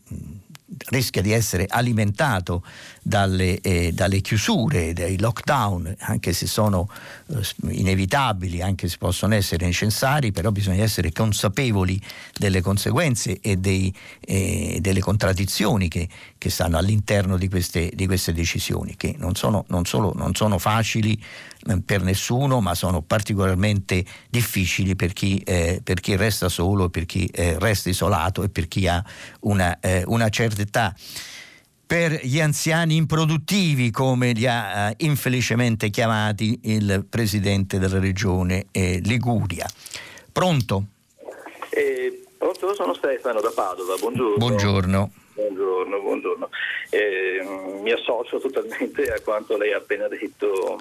[0.89, 2.63] rischia di essere alimentato
[3.03, 6.89] dalle, eh, dalle chiusure, dai lockdown, anche se sono
[7.29, 7.41] eh,
[7.71, 12.01] inevitabili, anche se possono essere necessari, però bisogna essere consapevoli
[12.37, 18.33] delle conseguenze e dei, eh, delle contraddizioni che, che, stanno all'interno di queste, di queste
[18.33, 21.21] decisioni, che non sono, non, solo, non sono facili
[21.67, 27.07] eh, per nessuno, ma sono particolarmente difficili per chi, eh, per chi resta solo, per
[27.07, 29.03] chi eh, resta isolato e per chi ha
[29.41, 30.95] una, una certa età
[31.91, 39.01] per gli anziani improduttivi, come li ha eh, infelicemente chiamati il presidente della regione eh,
[39.03, 39.67] Liguria.
[40.31, 40.85] Pronto?
[41.71, 44.37] Eh, pronto, sono Stefano da Padova, buongiorno.
[44.37, 45.11] Buongiorno.
[45.35, 46.49] Buongiorno, buongiorno.
[46.91, 50.79] Eh, mi associo totalmente a quanto lei ha appena detto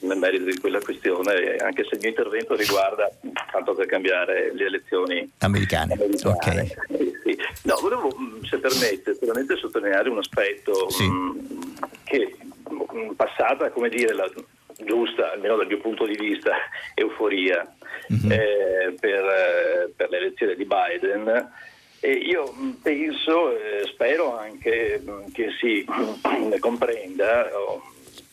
[0.00, 3.08] nel merito di quella questione, anche se il mio intervento riguarda,
[3.52, 5.94] tanto per cambiare, le elezioni americane.
[5.94, 6.74] americane.
[6.76, 7.07] Okay.
[7.28, 11.04] Sì, No, volevo, mm, se permette, solamente sottolineare un aspetto sì.
[11.04, 11.72] mh, mm,
[12.04, 12.36] che
[12.70, 14.30] in mm, passata, come dire, la
[14.78, 16.52] giusta, almeno dal mio punto di vista,
[16.94, 17.70] euforia
[18.12, 18.32] mm-hmm.
[18.32, 21.52] eh, per, eh, per l'elezione di Biden.
[22.00, 25.02] E io penso, eh, spero anche
[25.32, 25.84] che si
[26.60, 27.82] comprenda oh,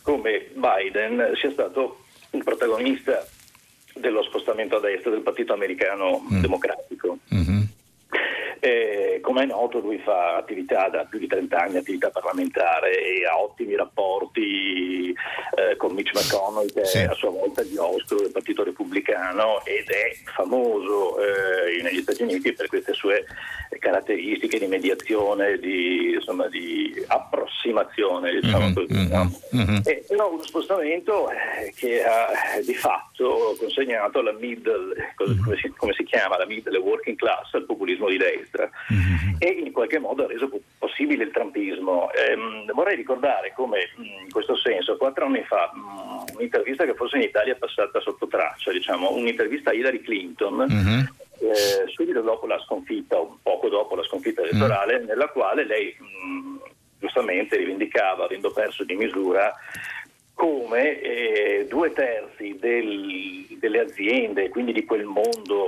[0.04, 3.28] come Biden sia stato il protagonista
[3.96, 6.42] dello spostamento a destra del Partito Americano mm.
[6.42, 7.18] Democratico.
[7.34, 7.55] Mm-hmm.
[9.36, 13.38] Come è noto lui fa attività da più di 30 anni, attività parlamentare e ha
[13.38, 17.00] ottimi rapporti eh, con Mitch McConnell che sì.
[17.00, 22.24] è a sua volta di ostro del Partito Repubblicano ed è famoso eh, negli Stati
[22.24, 23.26] Uniti per queste sue
[23.80, 28.40] caratteristiche di mediazione, di, insomma, di approssimazione.
[28.40, 29.78] Diciamo mm-hmm, mm-hmm.
[29.86, 32.28] E, però uno spostamento eh, che ha
[32.66, 37.66] di fatto consegnato la middle, come si, come si chiama, la middle working class al
[37.66, 39.36] populismo di destra mm-hmm.
[39.40, 42.12] e in qualche modo ha reso possibile il trumpismo.
[42.14, 47.24] Ehm, vorrei ricordare come in questo senso quattro anni fa mh, un'intervista che forse in
[47.24, 51.04] Italia è passata sotto traccia, diciamo, un'intervista a Hillary Clinton mm-hmm.
[51.40, 55.08] Eh, subito dopo la sconfitta o poco dopo la sconfitta elettorale mm-hmm.
[55.08, 56.58] nella quale lei mh,
[57.00, 59.54] giustamente rivendicava avendo perso di misura
[60.36, 65.66] come eh, due terzi del, delle aziende, quindi di quel mondo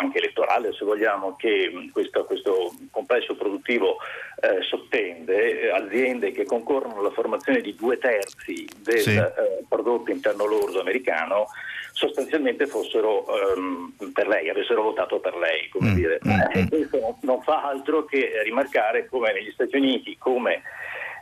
[0.00, 3.98] anche elettorale se vogliamo, che questo, questo complesso produttivo
[4.40, 9.14] eh, sottende, eh, aziende che concorrono alla formazione di due terzi del sì.
[9.14, 11.46] eh, prodotto interno lordo americano,
[11.92, 13.24] sostanzialmente fossero
[13.56, 15.68] um, per lei, avessero votato per lei.
[15.68, 16.18] Come mm, dire.
[16.26, 16.66] Mm, mm.
[16.66, 20.62] questo non fa altro che rimarcare come negli Stati Uniti, come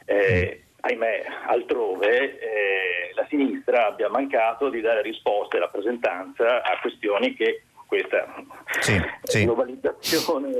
[0.07, 7.35] eh, ahimè, altrove eh, la sinistra abbia mancato di dare risposte e rappresentanza a questioni
[7.35, 8.27] che questa
[8.81, 9.45] sì, sì.
[9.45, 10.51] globalizzazione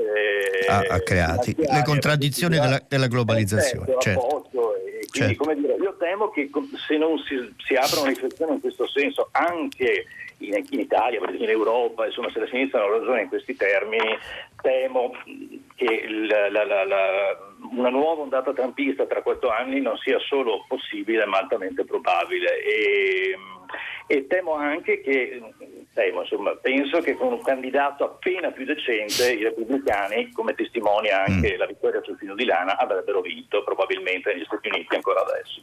[0.69, 3.85] ha, ha creato le contraddizioni della, della globalizzazione.
[3.85, 4.75] Certo, certo.
[5.09, 5.53] Quindi, certo.
[5.53, 6.49] dire, io temo che
[6.87, 10.05] se non si, si apra una riflessione in questo senso anche
[10.39, 14.17] in, in Italia, in Europa, insomma se la sinistra non ragiona in questi termini,
[14.61, 15.13] temo
[15.75, 17.37] che la, la, la,
[17.71, 22.63] una nuova ondata trampista tra quattro anni non sia solo possibile ma altamente probabile.
[22.63, 23.37] E,
[24.07, 25.41] e temo anche che,
[25.97, 31.55] temo, insomma, penso che con un candidato appena più decente i repubblicani, come testimonia anche
[31.55, 31.57] mm.
[31.57, 35.61] la vittoria sul filo di lana, avrebbero vinto probabilmente negli Stati Uniti ancora adesso.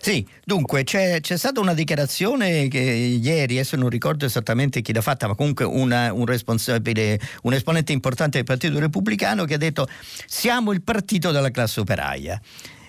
[0.00, 5.02] Sì, dunque c'è, c'è, stata una dichiarazione che ieri, adesso non ricordo esattamente chi l'ha
[5.02, 9.86] fatta, ma comunque una, un responsabile, un esponente importante del Partito Repubblicano che ha detto
[10.24, 12.40] siamo il partito della classe operaia.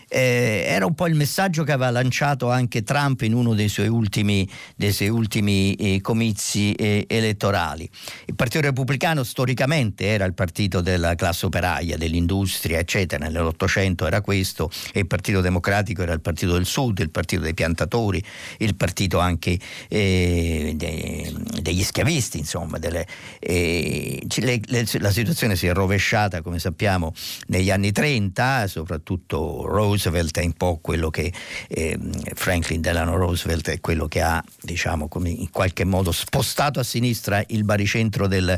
[0.10, 3.88] Eh, era un po' il messaggio che aveva lanciato anche Trump in uno dei suoi
[3.88, 7.90] ultimi, dei suoi ultimi eh, comizi eh, elettorali.
[8.26, 14.72] Il Partito Repubblicano storicamente era il partito della classe operaia, dell'industria, eccetera, nell'Ottocento era questo,
[14.92, 18.24] e il Partito Democratico era il partito del Sud, il partito dei piantatori,
[18.58, 22.80] il partito anche eh, de, degli schiavisti, insomma.
[22.80, 23.06] Delle,
[23.40, 27.14] eh, le, le, la situazione si è rovesciata, come sappiamo,
[27.48, 31.32] negli anni 30, soprattutto Rose Roosevelt è un po' quello che
[31.68, 32.00] eh,
[32.34, 37.66] Franklin Delano Roosevelt è quello che ha diciamo in qualche modo spostato a sinistra il
[37.66, 38.58] baricentro del,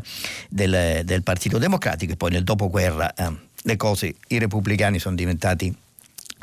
[0.49, 5.75] del, del Partito Democratico e poi nel dopoguerra eh, le cose, i repubblicani sono diventati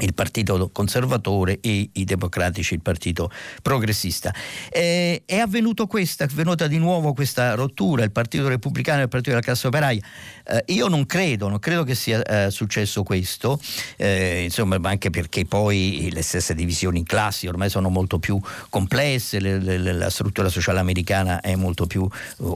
[0.01, 3.31] il partito conservatore e i democratici il partito
[3.63, 4.33] progressista.
[4.71, 9.09] Eh, è avvenuto questa, è avvenuta di nuovo questa rottura, il partito repubblicano e il
[9.09, 10.01] partito della classe operaia.
[10.45, 13.61] Eh, io non credo, non credo che sia eh, successo questo,
[13.97, 19.41] eh, insomma, anche perché poi le stesse divisioni in classi ormai sono molto più complesse,
[19.41, 22.09] le, le, la struttura sociale americana è molto più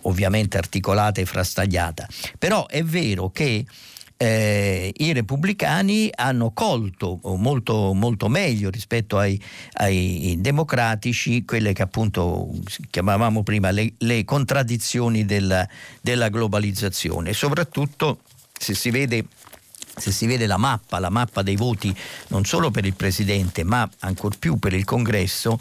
[0.02, 2.06] ovviamente articolata e frastagliata.
[2.38, 3.64] Però è vero che
[4.22, 9.40] eh, i repubblicani hanno colto molto, molto meglio rispetto ai,
[9.72, 12.48] ai, democratici quelle che appunto
[12.88, 15.68] chiamavamo prima le, le contraddizioni della,
[16.00, 18.20] della globalizzazione, soprattutto
[18.52, 19.24] se si vede
[19.94, 21.94] se si vede la mappa, la mappa dei voti
[22.28, 25.60] non solo per il Presidente ma ancor più per il Congresso,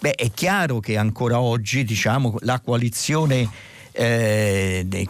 [0.00, 3.48] beh, è chiaro che ancora oggi diciamo, la coalizione
[3.92, 5.08] eh, dei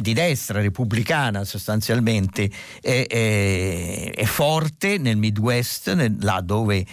[0.00, 2.50] di destra repubblicana sostanzialmente
[2.80, 6.84] è, è, è forte nel Midwest, nel, là dove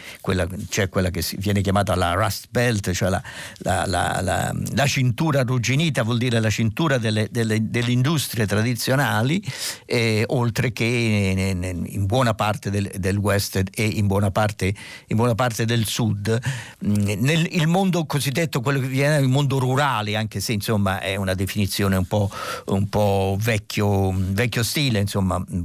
[0.70, 3.22] c'è quella che viene chiamata la Rust Belt, cioè la,
[3.60, 9.44] la, la, la cintura arrugginita, vuol dire la cintura delle, delle, delle industrie tradizionali,
[9.86, 14.74] eh, oltre che in, in, buona parte del, del, West e in buona parte,
[15.08, 16.40] in buona parte del Sud.
[16.86, 21.11] Mm, nel, il mondo cosiddetto, quello che viene il mondo rurale, anche se insomma è
[21.16, 22.30] una definizione un po',
[22.68, 25.62] un po vecchio, vecchio, stile, insomma, mm,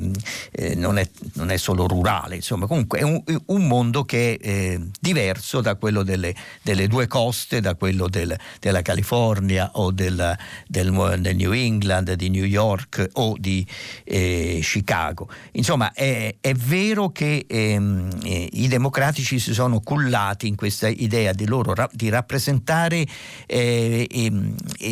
[0.00, 0.12] mm,
[0.52, 4.48] eh, non, è, non, è, solo rurale, insomma, comunque è un, un mondo che è
[4.48, 10.36] eh, diverso da quello delle, delle, due coste, da quello del, della California o del,
[10.66, 13.66] del, del, New England, di New York o di
[14.04, 15.28] eh, Chicago.
[15.52, 21.32] Insomma, è, è vero che ehm, eh, i democratici si sono cullati in questa idea
[21.32, 23.06] di loro di rappresentare
[23.46, 24.06] eh,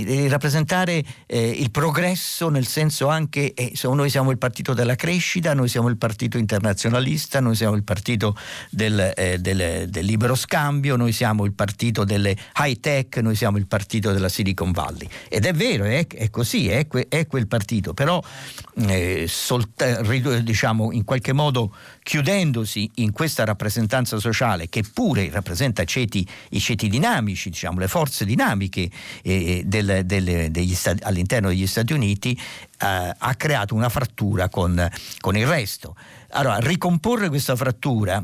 [0.03, 5.55] di rappresentare eh, il progresso nel senso anche, eh, noi siamo il partito della crescita,
[5.55, 8.37] noi siamo il partito internazionalista, noi siamo il partito
[8.71, 13.59] del, eh, del, del libero scambio, noi siamo il partito delle high tech, noi siamo
[13.59, 15.09] il partito della Silicon Valley.
[15.29, 18.23] Ed è vero, è, è così, è, que, è, quel partito, però
[18.87, 21.75] eh, solta, diciamo, in qualche modo
[22.05, 28.27] chiudendosi in questa rappresentanza sociale che pure rappresenta ceti, i ceti dinamici, diciamo, le forze
[28.27, 28.91] dinamiche
[29.23, 32.39] eh, del, del, degli stati, all'interno degli Stati Uniti,
[32.79, 34.87] eh, ha creato una frattura con,
[35.19, 35.97] con il resto.
[36.33, 38.23] Allora, ricomporre questa frattura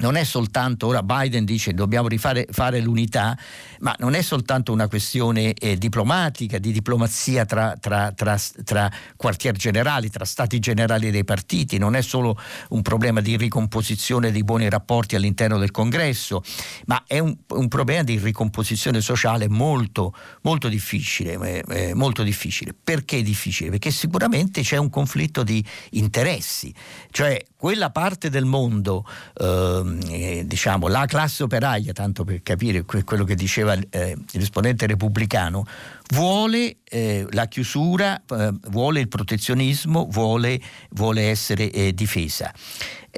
[0.00, 3.36] non è soltanto, ora Biden dice dobbiamo rifare fare l'unità,
[3.80, 9.56] ma non è soltanto una questione eh, diplomatica, di diplomazia tra, tra, tra, tra, quartier
[9.56, 12.38] generali, tra stati generali dei partiti, non è solo
[12.70, 16.42] un problema di ricomposizione di buoni rapporti all'interno del congresso,
[16.86, 22.74] ma è un, un problema di ricomposizione sociale molto, molto difficile, eh, eh molto difficile.
[22.82, 23.70] Perché difficile?
[23.70, 26.74] Perché sicuramente c'è un conflitto di interessi,
[27.10, 33.24] cioè quella parte del mondo, ehm, eh, diciamo la classe operaia, tanto per capire quello
[33.24, 35.66] che diceva eh, il risponente repubblicano,
[36.14, 42.52] vuole eh, la chiusura, eh, vuole il protezionismo, vuole, vuole essere eh, difesa.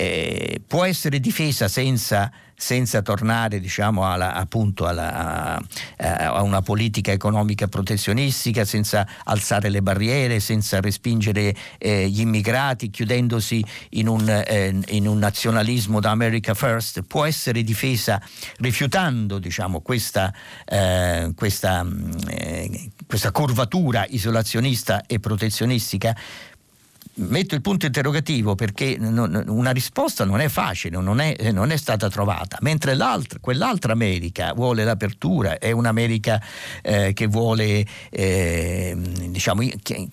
[0.01, 5.63] Eh, può essere difesa senza senza tornare diciamo, alla, appunto alla, a,
[5.97, 13.65] a, una politica economica protezionistica, senza alzare le barriere, senza respingere eh, gli immigrati, chiudendosi
[13.91, 18.21] in un, eh, in un, nazionalismo da America First, può essere difesa
[18.59, 20.33] rifiutando diciamo, questa,
[20.67, 21.87] eh, questa,
[22.29, 26.15] eh, questa curvatura isolazionista e protezionistica
[27.15, 31.77] metto il punto interrogativo perché non, una risposta non è facile, non è, non è
[31.77, 32.97] stata trovata, mentre
[33.41, 36.41] quell'altra America vuole l'apertura, è un'America
[36.83, 38.97] eh, che vuole, eh,
[39.29, 39.63] diciamo,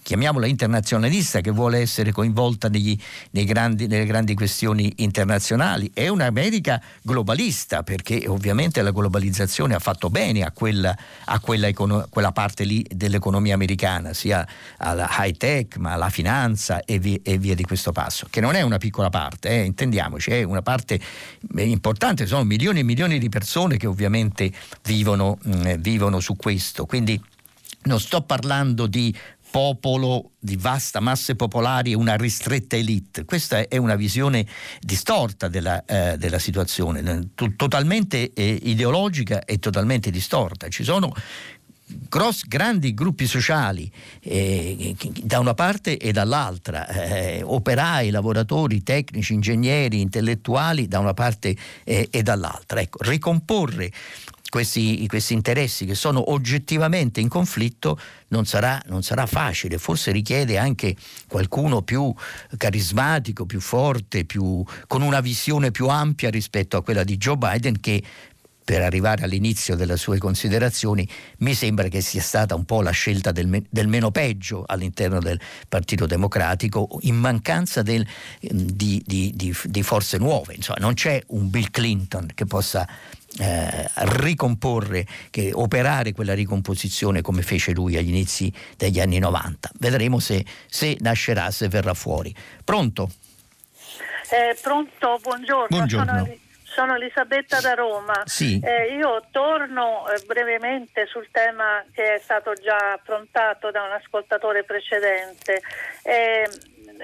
[0.01, 2.97] chiamiamola internazionalista, che vuole essere coinvolta negli,
[3.31, 10.43] grandi, nelle grandi questioni internazionali, è un'America globalista perché ovviamente la globalizzazione ha fatto bene
[10.43, 10.95] a quella,
[11.25, 14.45] a quella, quella parte lì dell'economia americana, sia
[14.77, 18.61] alla high tech ma alla finanza e e, via, di questo passo, che non è
[18.61, 20.99] una piccola parte, eh, intendiamoci, è una parte
[21.57, 24.51] importante, sono milioni e milioni di persone che ovviamente
[24.83, 27.21] vivono, mh, mm, vivono su questo, quindi
[27.83, 29.15] non sto parlando di
[29.49, 33.25] popolo, di vasta masse popolari e una ristretta elite.
[33.25, 34.45] Questa è una visione
[34.79, 40.67] distorta della, eh, della situazione, totalmente eh, ideologica e totalmente distorta.
[40.67, 41.13] Ci sono
[41.89, 43.89] Gross, grandi gruppi sociali
[44.19, 44.93] eh,
[45.23, 51.55] da una parte e dall'altra, eh, operai, lavoratori, tecnici, ingegneri, intellettuali da una parte
[51.85, 52.81] eh, e dall'altra.
[52.81, 53.91] Ecco, ricomporre
[54.49, 57.99] questi, questi, interessi che sono oggettivamente in conflitto
[58.29, 60.95] non sarà, non sarà, facile, forse richiede anche
[61.27, 62.13] qualcuno più
[62.57, 67.79] carismatico, più forte, più, con una visione più ampia rispetto a quella di Joe Biden
[67.79, 68.03] che
[68.67, 71.07] per arrivare all'inizio delle sue considerazioni,
[71.37, 75.39] mi sembra che sia stata un po' la scelta del, del meno peggio all'interno del
[75.69, 78.05] Partito Democratico, in mancanza del,
[78.41, 80.55] di, di, di, di, forze nuove.
[80.55, 82.85] Insomma, non c'è un Bill Clinton che possa
[83.37, 89.71] eh, ricomporre, che operare quella ricomposizione come fece lui agli inizi degli anni 90.
[89.79, 92.35] Vedremo se, se nascerà, se verrà fuori.
[92.65, 93.09] Pronto?
[94.29, 95.67] Eh, pronto, buongiorno.
[95.69, 96.17] buongiorno.
[96.17, 96.45] Sono,
[96.77, 98.21] sono, Elisabetta da Roma.
[98.25, 98.61] Sì.
[98.63, 104.63] Eh, io torno eh, brevemente sul tema che è stato già affrontato da un ascoltatore
[104.63, 105.63] precedente.
[106.03, 106.47] Eh,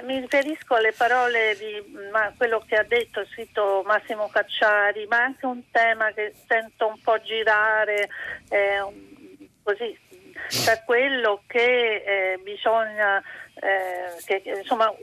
[0.04, 5.24] mi riferisco alle parole di ma, quello che ha detto il scritto Massimo Cacciari, ma
[5.24, 8.10] anche un tema che sento un po' girare
[8.50, 8.80] eh,
[9.64, 9.98] così,
[10.50, 13.20] cioè quello che eh, bisogna,
[13.56, 14.94] eh, che, insomma,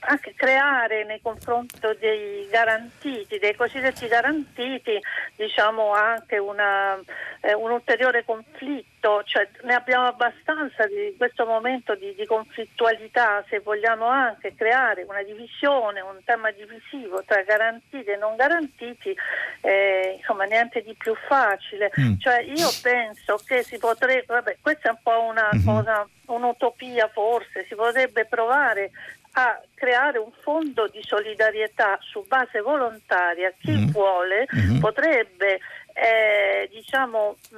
[0.00, 4.98] anche creare nei confronti dei garantiti, dei cosiddetti garantiti,
[5.36, 6.98] diciamo anche una,
[7.40, 13.60] eh, un ulteriore conflitto, cioè ne abbiamo abbastanza di questo momento di, di, conflittualità, se
[13.60, 19.14] vogliamo anche creare una divisione, un tema divisivo tra garantiti e non garantiti,
[19.60, 21.90] eh, insomma niente di più facile.
[22.00, 22.18] Mm.
[22.18, 25.64] Cioè io penso che si potrebbe, vabbè, questa è un po' una mm-hmm.
[25.64, 28.90] cosa, un'utopia forse, si potrebbe provare
[29.32, 33.52] a creare un fondo di solidarietà su base volontaria.
[33.58, 33.90] Chi mm-hmm.
[33.90, 34.78] vuole mm-hmm.
[34.78, 35.60] potrebbe
[35.92, 37.56] eh, diciamo, mh,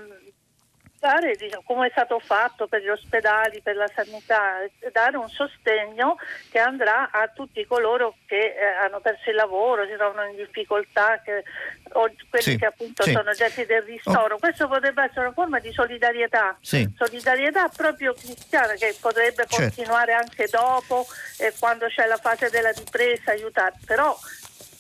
[1.03, 4.59] dare, diciamo, come è stato fatto per gli ospedali, per la sanità,
[4.93, 6.17] dare un sostegno
[6.49, 11.21] che andrà a tutti coloro che eh, hanno perso il lavoro, si trovano in difficoltà,
[11.25, 11.43] che,
[11.95, 13.11] o quelli sì, che appunto sì.
[13.11, 14.37] sono oggetti del ristoro.
[14.37, 14.39] Oh.
[14.39, 16.89] Questo potrebbe essere una forma di solidarietà, sì.
[16.97, 19.57] solidarietà proprio cristiana che potrebbe certo.
[19.57, 21.05] continuare anche dopo,
[21.39, 23.75] eh, quando c'è la fase della ripresa, aiutare.
[23.85, 24.17] Però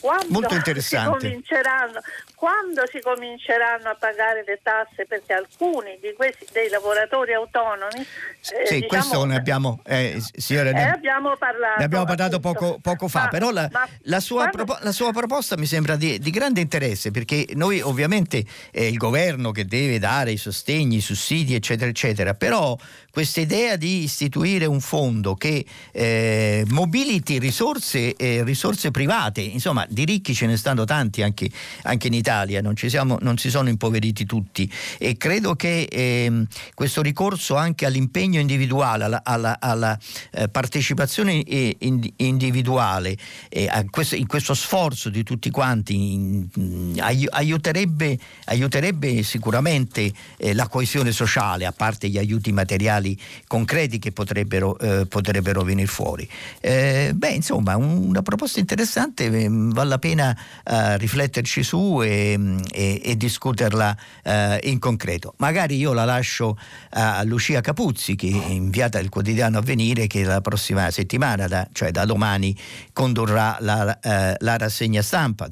[0.02, 1.20] quando Molto interessante.
[1.20, 2.00] Si cominceranno,
[2.34, 8.66] quando si cominceranno a pagare le tasse perché alcuni di questi dei lavoratori autonomi eh,
[8.66, 12.80] sì, diciamo, questo ne abbiamo, eh, signora, ne, eh, abbiamo parlato, ne abbiamo parlato poco,
[12.82, 13.70] poco, fa ma, però la,
[14.02, 14.64] la, sua quando...
[14.64, 18.96] propo, la, sua proposta mi sembra di, di grande interesse perché noi ovviamente è il
[18.96, 22.76] governo che deve dare i sostegni, i sussidi eccetera eccetera però
[23.12, 30.35] questa idea di istituire un fondo che eh, mobiliti risorse, risorse private insomma di ricchi
[30.35, 31.51] ce ne stanno tanti anche,
[31.82, 37.02] anche in Italia non, siamo, non, si sono impoveriti tutti e credo che eh, questo
[37.02, 39.98] ricorso anche all'impegno individuale, alla, alla, alla
[40.32, 41.77] eh, partecipazione eh,
[42.16, 43.16] individuale,
[43.90, 47.01] questo, in questo sforzo di tutti quanti in, in,
[47.31, 54.78] aiuterebbe, aiuterebbe, sicuramente eh, la coesione sociale, a parte gli aiuti materiali concreti che potrebbero,
[54.78, 56.28] eh, potrebbero venire fuori.
[56.60, 59.28] Eh, beh, insomma, una proposta interessante,
[59.82, 60.36] vale la pena
[60.96, 62.32] rifletterci su e
[62.70, 65.34] e, e, discuterla eh, in concreto.
[65.38, 66.59] Magari io la lascio
[66.90, 71.90] a Lucia Capuzzi, che è inviata del quotidiano Avvenire, che la prossima settimana, da, cioè
[71.90, 72.56] da domani,
[72.92, 75.48] condurrà la, eh, la rassegna stampa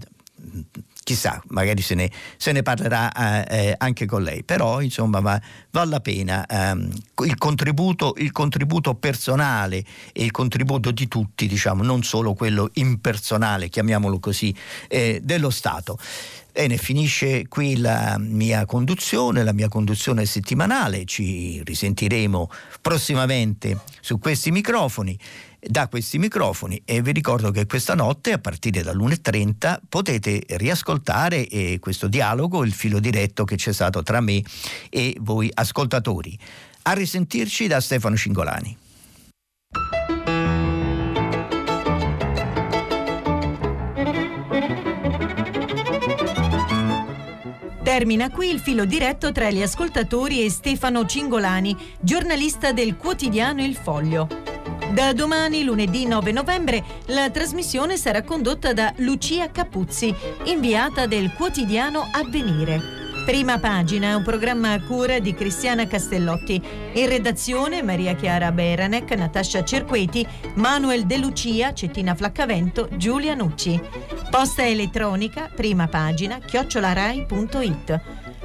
[1.02, 3.12] chissà, magari se ne, se ne parlerà
[3.46, 5.40] eh, eh, anche con lei, però insomma va,
[5.70, 6.90] vale la pena ehm,
[7.24, 13.68] il, contributo, il, contributo, personale e il contributo di tutti, diciamo, non solo quello impersonale,
[13.68, 14.54] chiamiamolo così,
[14.88, 15.98] eh, dello Stato.
[16.52, 22.50] Bene, finisce qui la mia conduzione, la mia conduzione settimanale, ci risentiremo
[22.80, 25.16] prossimamente su questi microfoni
[25.60, 31.78] da questi microfoni e vi ricordo che questa notte a partire dall'1.30 potete riascoltare eh,
[31.80, 34.42] questo dialogo, il filo diretto che c'è stato tra me
[34.88, 36.38] e voi ascoltatori.
[36.82, 38.76] A risentirci da Stefano Cingolani.
[47.82, 53.74] Termina qui il filo diretto tra gli ascoltatori e Stefano Cingolani, giornalista del quotidiano Il
[53.74, 54.59] Foglio.
[54.92, 60.12] Da domani, lunedì 9 novembre, la trasmissione sarà condotta da Lucia Capuzzi,
[60.44, 62.98] inviata del quotidiano Avvenire.
[63.24, 66.60] Prima pagina un programma a cura di Cristiana Castellotti.
[66.94, 73.80] In redazione Maria Chiara Beranec, Natascia Cerqueti, Manuel De Lucia, Cettina Flaccavento, Giulia Nucci.
[74.28, 78.19] Posta elettronica, prima pagina, chiocciolarai.it.